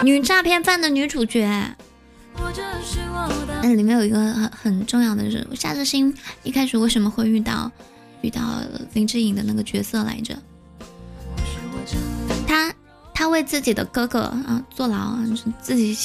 [0.03, 1.75] 女诈骗犯的女主角，
[3.63, 6.13] 那里面有一个很很重要的人物，夏之星
[6.43, 7.71] 一开始为什么会遇到
[8.19, 8.41] 遇到
[8.93, 10.37] 林志颖的那个角色来着？
[12.45, 12.73] 他
[13.13, 15.15] 他为自己的哥哥啊坐牢，
[15.61, 15.95] 自己。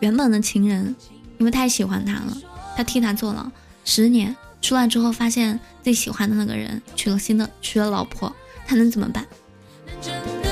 [0.00, 0.94] 原本的情人，
[1.38, 2.36] 因为太喜欢他了，
[2.76, 3.50] 他替他坐牢
[3.84, 8.34] 十年，出来之后发现自己喜欢的那个人娶了新的，娶了老婆，
[8.66, 9.26] 他能怎么办？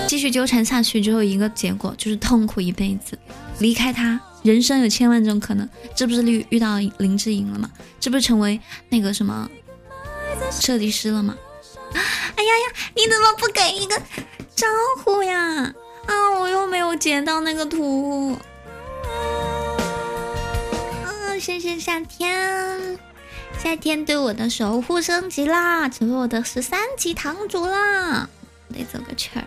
[0.06, 3.18] 继续纠缠下去，只有一个结果，就是痛苦一辈子，
[3.58, 4.20] 离开他。
[4.42, 5.66] 人生有千万种可能，
[5.96, 7.70] 这不是遇遇到林志颖了吗？
[7.98, 9.48] 这不是成为那个什么
[10.50, 11.34] 设计师了吗？
[11.94, 13.96] 哎呀呀，你怎么不给一个
[14.54, 14.66] 招
[15.02, 15.72] 呼呀？
[16.06, 18.36] 啊，我又没有截到那个图。
[21.44, 22.98] 谢谢夏天，
[23.58, 28.26] 夏天对我的守护升级啦，成为我的十三级堂主啦！
[28.72, 29.44] 得走个曲儿，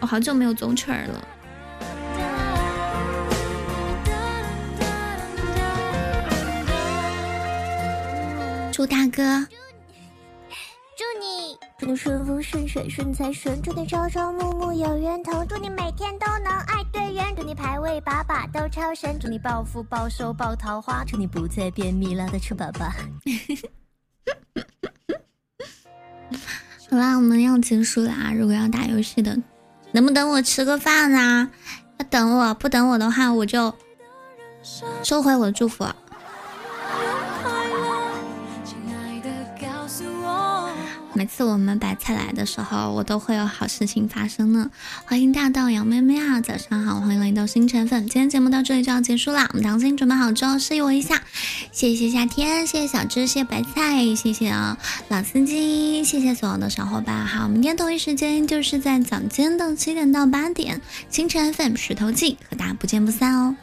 [0.00, 1.28] 我好久没有走曲儿了。
[8.72, 9.46] 祝大哥。
[11.78, 22.90] 祝你，顺风顺水顺财顺，祝你朝朝暮暮有缘投，祝你每天都能爱对人，祝你排位把把都超神，祝你暴富暴收暴桃花，祝你不再便秘拉的吃粑粑。
[26.88, 28.32] 好啦，我们要结束啦！
[28.34, 29.36] 如果要打游戏的，
[29.92, 31.50] 能不等我吃个饭啊？
[31.98, 33.74] 要等我，不等我的话，我就
[35.02, 35.84] 收回我的祝福。
[41.16, 44.70] 每次我们白菜来的时候，我都会有好事情发生呢。
[45.06, 48.02] 欢迎大道杨妹妹啊，早上好，欢迎来到星辰粉。
[48.02, 51.22] 今天节目到这里就要结束啦，我们当心准备好之后示意我一下。
[51.72, 54.76] 谢谢夏天，谢谢小芝，谢谢白菜，谢谢啊
[55.08, 57.26] 老司机，谢谢所有的小伙伴。
[57.26, 63.56] 好，明天同一时间就是在早间的七点到八点，星辰 FM 石头记和大家不见不散哦。